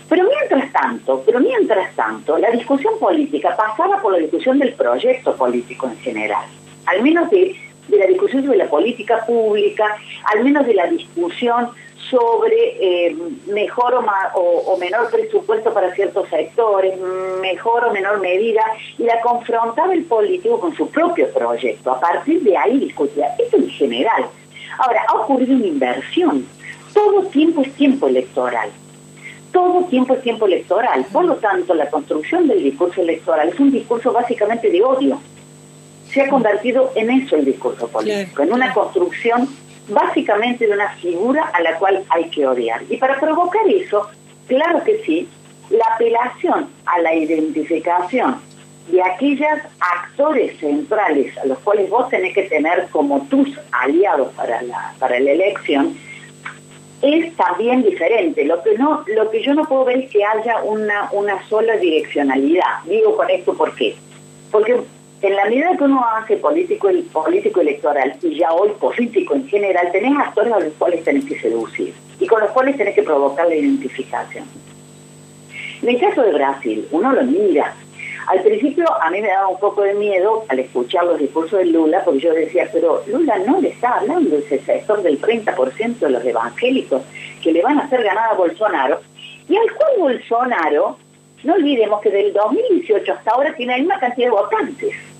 [0.09, 5.35] Pero mientras tanto, pero mientras tanto, la discusión política pasaba por la discusión del proyecto
[5.35, 6.45] político en general,
[6.85, 7.55] al menos de,
[7.87, 9.97] de la discusión sobre la política pública,
[10.33, 11.69] al menos de la discusión
[12.09, 13.15] sobre eh,
[13.47, 16.93] mejor o, ma- o, o menor presupuesto para ciertos sectores,
[17.41, 18.61] mejor o menor medida,
[18.97, 21.91] y la confrontaba el político con su propio proyecto.
[21.91, 24.25] A partir de ahí discutía, esto en general.
[24.77, 26.45] Ahora, ha ocurrido una inversión.
[26.93, 28.69] Todo tiempo es tiempo electoral
[29.51, 31.05] todo tiempo es tiempo electoral.
[31.13, 35.19] Por lo tanto, la construcción del discurso electoral es un discurso básicamente de odio.
[36.13, 39.49] Se ha convertido en eso el discurso político, Claro, en una construcción
[39.89, 42.81] básicamente de una figura a la cual hay que odiar.
[42.89, 44.07] Y para provocar eso,
[44.47, 45.27] claro que sí,
[45.69, 48.35] la apelación a la identificación
[48.87, 54.61] de aquellos actores centrales a los cuales vos tenés que tener como tus aliados para
[54.61, 55.97] la, para la elección,
[57.01, 58.45] es también diferente.
[58.45, 61.75] Lo que no, lo que yo no puedo ver es que haya una, una sola
[61.77, 62.83] direccionalidad.
[62.85, 63.95] Digo con esto por qué.
[64.51, 64.81] Porque
[65.23, 69.89] en la medida que uno hace político, político electoral y ya hoy político en general,
[69.93, 73.47] tenés actores a los cuales tenés que seducir y con los cuales tenés que provocar
[73.47, 74.43] la identificación.
[75.81, 77.73] En el caso de Brasil, uno lo mira.
[78.27, 81.65] Al principio a mí me daba un poco de miedo al escuchar los discursos de
[81.67, 86.09] Lula, porque yo decía, pero Lula no le está hablando ese sector del 30% de
[86.09, 87.01] los evangélicos
[87.41, 88.99] que le van a hacer ganar a Bolsonaro,
[89.47, 90.97] y al cual Bolsonaro,
[91.43, 95.12] no olvidemos que del 2018 hasta ahora tiene la misma cantidad de votantes.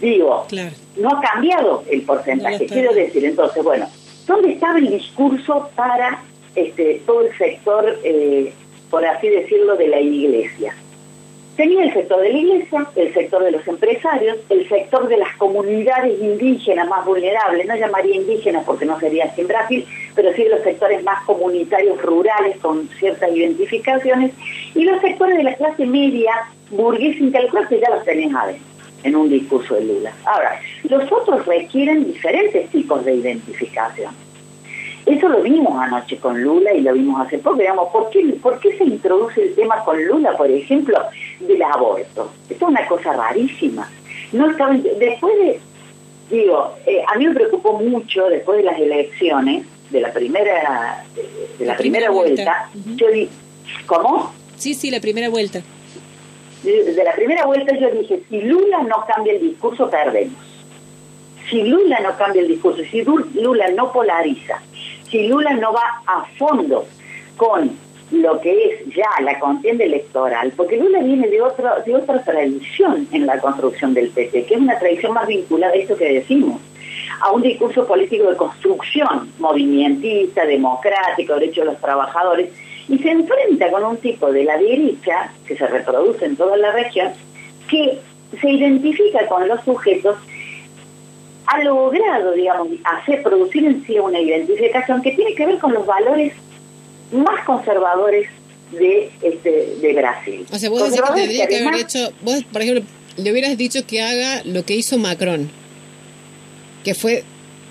[0.00, 0.70] Digo, Claro.
[0.96, 2.66] no ha cambiado el porcentaje.
[2.66, 3.86] Quiero decir, entonces, bueno,
[4.26, 6.22] ¿dónde estaba el discurso para
[6.54, 8.52] este todo el sector, eh,
[8.90, 10.74] por así decirlo, de la iglesia?
[11.56, 15.34] Tenía el sector de la iglesia, el sector de los empresarios, el sector de las
[15.36, 20.42] comunidades indígenas más vulnerables, no llamaría indígenas porque no sería así en Brasil, pero sí
[20.42, 24.32] de los sectores más comunitarios rurales con ciertas identificaciones,
[24.74, 26.32] y los sectores de la clase media,
[26.70, 28.75] burguesa intelectual, que ya los tenés adentro
[29.06, 30.12] en un discurso de Lula.
[30.24, 34.12] Ahora, los otros requieren diferentes tipos de identificación.
[35.06, 37.58] Eso lo vimos anoche con Lula y lo vimos hace poco.
[37.58, 40.98] Digamos, ¿por qué, ¿Por qué se introduce el tema con Lula, por ejemplo,
[41.38, 42.32] del aborto?
[42.50, 43.88] Esto es una cosa rarísima.
[44.32, 45.60] No estaba, después de,
[46.28, 51.22] digo, eh, a mí me preocupó mucho después de las elecciones, de la primera, de,
[51.58, 53.28] de la, La primera primera vuelta, yo di,
[53.86, 54.32] ¿cómo?
[54.56, 55.62] Sí, sí, la primera vuelta.
[56.72, 60.36] De la primera vuelta yo dije, si Lula no cambia el discurso, perdemos.
[61.48, 64.60] Si Lula no cambia el discurso, si Lula no polariza,
[65.08, 66.86] si Lula no va a fondo
[67.36, 67.70] con
[68.10, 73.08] lo que es ya la contienda electoral, porque Lula viene de otro, de otra tradición
[73.12, 76.60] en la construcción del PT, que es una tradición más vinculada a esto que decimos,
[77.20, 82.50] a un discurso político de construcción, movimentista, democrático, derecho de los trabajadores,
[82.88, 86.72] y se enfrenta con un tipo de la derecha, que se reproduce en toda la
[86.72, 87.12] región,
[87.68, 87.98] que
[88.40, 90.16] se identifica con los sujetos,
[91.46, 95.86] ha logrado, digamos, hacer, producir en sí una identificación que tiene que ver con los
[95.86, 96.32] valores
[97.12, 98.28] más conservadores
[98.72, 100.44] de este de Brasil.
[100.52, 102.84] O sea, vos decís que tendría que haber hecho, vos, por ejemplo,
[103.16, 105.50] le hubieras dicho que haga lo que hizo Macron,
[106.84, 107.24] que fue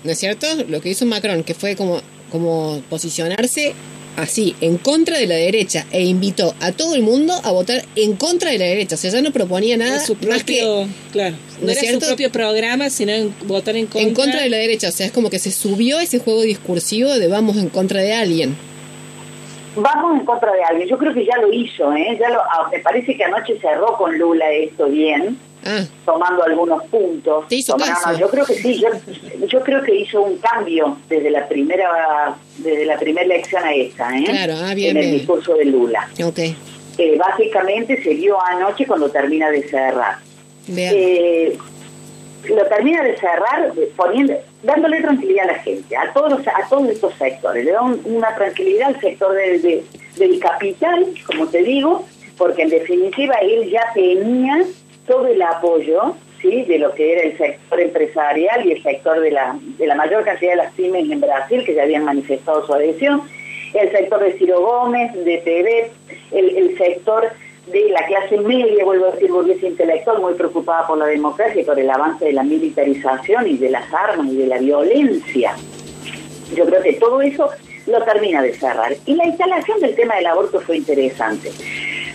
[0.06, 0.46] ¿no es cierto?
[0.68, 2.00] Lo que hizo Macron, que fue como,
[2.30, 3.74] como posicionarse
[4.16, 8.16] así, en contra de la derecha, e invitó a todo el mundo a votar en
[8.16, 8.96] contra de la derecha.
[8.96, 11.88] O sea, ya no proponía nada su más que propio, claro, no, ¿no es era
[11.88, 12.00] cierto?
[12.00, 14.02] su propio programa, sino en votar en contra.
[14.02, 14.88] en contra de la derecha.
[14.88, 18.12] O sea, es como que se subió ese juego discursivo de vamos en contra de
[18.12, 18.56] alguien.
[19.76, 20.88] Vamos en contra de alguien.
[20.88, 22.16] Yo creo que ya lo hizo, ¿eh?
[22.18, 26.84] Ya lo, ah, me parece que anoche cerró con Lula esto bien, Ah, tomando algunos
[26.84, 27.48] puntos.
[27.48, 28.16] Te hizo caso.
[28.18, 28.80] yo creo que sí.
[28.80, 28.88] Yo,
[29.46, 34.16] yo creo que hizo un cambio desde la primera desde la primera elección a esta,
[34.16, 34.24] ¿eh?
[34.24, 35.18] Claro, ah, bien, En el bien.
[35.18, 36.08] discurso de Lula.
[36.24, 36.38] ok.
[36.98, 40.16] Eh, básicamente se vio anoche cuando termina de cerrar.
[40.68, 40.94] Vean.
[40.96, 41.58] Eh,
[42.48, 46.88] lo termina de cerrar poniendo, dándole tranquilidad a la gente, a todos los- a todos
[46.88, 47.64] estos sectores.
[47.64, 49.84] Le da un- una tranquilidad al sector de- de-
[50.16, 52.06] del capital, como te digo,
[52.38, 54.64] porque en definitiva él ya tenía
[55.06, 59.30] todo el apoyo sí de lo que era el sector empresarial y el sector de
[59.30, 62.74] la, de la mayor cantidad de las pymes en Brasil que ya habían manifestado su
[62.74, 63.22] adhesión,
[63.74, 65.90] el sector de Ciro Gómez, de TV,
[66.32, 67.30] el, el sector
[67.66, 71.64] de la clase media, vuelvo a decir, burguesa intelectual, muy preocupada por la democracia y
[71.64, 75.54] por el avance de la militarización y de las armas y de la violencia.
[76.54, 77.50] Yo creo que todo eso
[77.86, 78.94] lo termina de cerrar.
[79.04, 81.50] Y la instalación del tema del aborto fue interesante.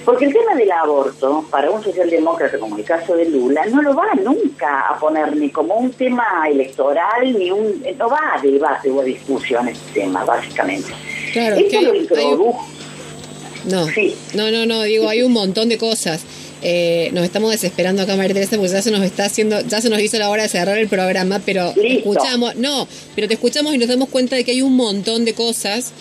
[0.06, 3.96] Porque el tema del aborto, para un socialdemócrata como el caso de Lula, no lo
[3.96, 7.84] va nunca a poner ni como un tema electoral, ni un.
[7.98, 10.92] no va a debate o a discusión este tema, básicamente.
[11.34, 12.68] Claro, es Esto que lo introdujo.
[13.70, 14.16] No, Sí.
[14.34, 16.24] no, no, no, digo, hay un montón de cosas.
[16.64, 19.90] Eh, nos estamos desesperando acá, María Teresa, porque ya se nos está haciendo, ya se
[19.90, 22.12] nos hizo la hora de cerrar el programa, pero Listo.
[22.12, 25.34] escuchamos, no, pero te escuchamos y nos damos cuenta de que hay un montón de
[25.34, 25.92] cosas,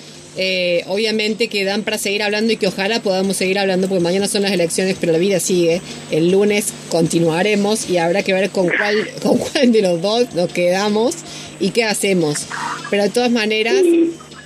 [0.42, 4.26] eh, obviamente que dan para seguir hablando y que ojalá podamos seguir hablando, porque mañana
[4.26, 5.82] son las elecciones, pero la vida sigue.
[6.10, 10.50] El lunes continuaremos y habrá que ver con cuál, con cuál de los dos nos
[10.50, 11.16] quedamos
[11.60, 12.46] y qué hacemos.
[12.88, 13.82] Pero de todas maneras,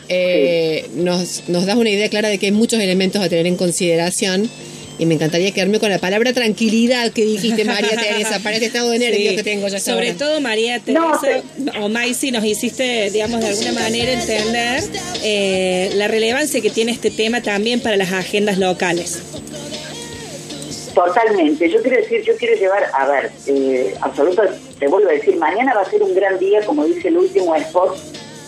[0.08, 3.54] eh, nos, nos das una idea clara de que hay muchos elementos a tener en
[3.54, 4.50] consideración.
[4.96, 8.90] Y me encantaría quedarme con la palabra tranquilidad que dijiste, María Teresa, para este estado
[8.90, 9.36] de nervios Sí.
[9.36, 10.18] que tengo ya Sobre ahora.
[10.18, 11.42] todo, María No, Teresa
[11.80, 14.84] o Maisy, nos hiciste, digamos, de alguna manera entender
[15.24, 19.18] eh, la relevancia que tiene este tema también para las agendas locales.
[20.94, 21.68] Totalmente.
[21.68, 24.42] Yo quiero decir, yo quiero llevar, a ver, eh, absoluto,
[24.78, 27.54] te vuelvo a decir, mañana va a ser un gran día, como dice el último
[27.56, 27.96] spot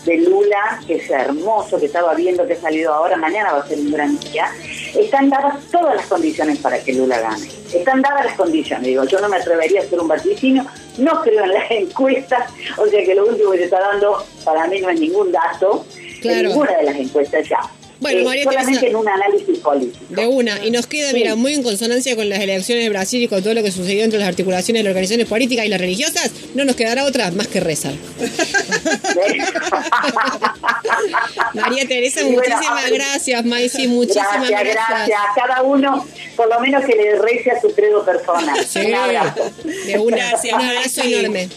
[0.07, 3.67] de Lula, que es hermoso, que estaba viendo que ha salido ahora, mañana va a
[3.69, 4.49] ser un gran día.
[4.95, 7.49] Están dadas todas las condiciones para que Lula gane.
[7.75, 8.87] Están dadas las condiciones.
[8.87, 10.65] Digo, yo no me atrevería a hacer un vaticinio,
[10.99, 14.67] no creo en las encuestas, o sea que lo último que se está dando para
[14.69, 15.85] mí no es ningún dato,
[16.21, 16.39] Claro.
[16.39, 17.61] en ninguna de las encuestas ya.
[18.01, 18.87] Bueno, Eh, María solamente Teresa.
[18.91, 20.05] en un análisis político.
[20.11, 21.15] De una, y nos queda, Sí.
[21.17, 24.05] mira, muy en consonancia con las elecciones de Brasil y con todo lo que sucedió
[24.05, 27.49] entre las articulaciones de las organizaciones políticas y las religiosas, no nos quedará otra más
[27.49, 27.95] que rezar.
[31.55, 34.89] María Teresa, muchísimas gracias, Maisy, muchísimas Gracias, gracias.
[34.89, 35.21] gracias.
[35.35, 38.57] Cada uno, por lo menos que le rece a su credo personal.
[38.67, 39.51] Sí, Un abrazo.
[39.65, 41.49] de una, Gracias, un abrazo enorme.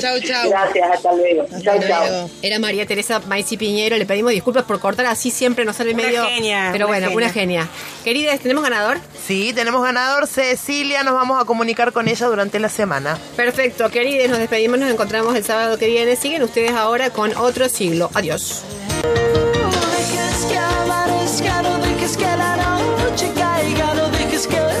[0.00, 0.48] Chau, chau.
[0.48, 1.46] Gracias, hasta luego.
[1.62, 2.30] Chao, chao.
[2.42, 5.88] Era María Teresa Maisy Piñero, le pedimos disculpas por cortar así siempre nos menos en
[5.88, 6.24] el una medio.
[6.24, 7.68] Genia, pero bueno, una genia.
[8.04, 8.98] Queridas, ¿tenemos ganador?
[9.26, 10.26] Sí, tenemos ganador.
[10.26, 13.18] Cecilia, nos vamos a comunicar con ella durante la semana.
[13.36, 16.16] Perfecto, queridas, nos despedimos, nos encontramos el sábado que viene.
[16.16, 18.10] Siguen ustedes ahora con otro siglo.
[18.14, 18.62] Adiós.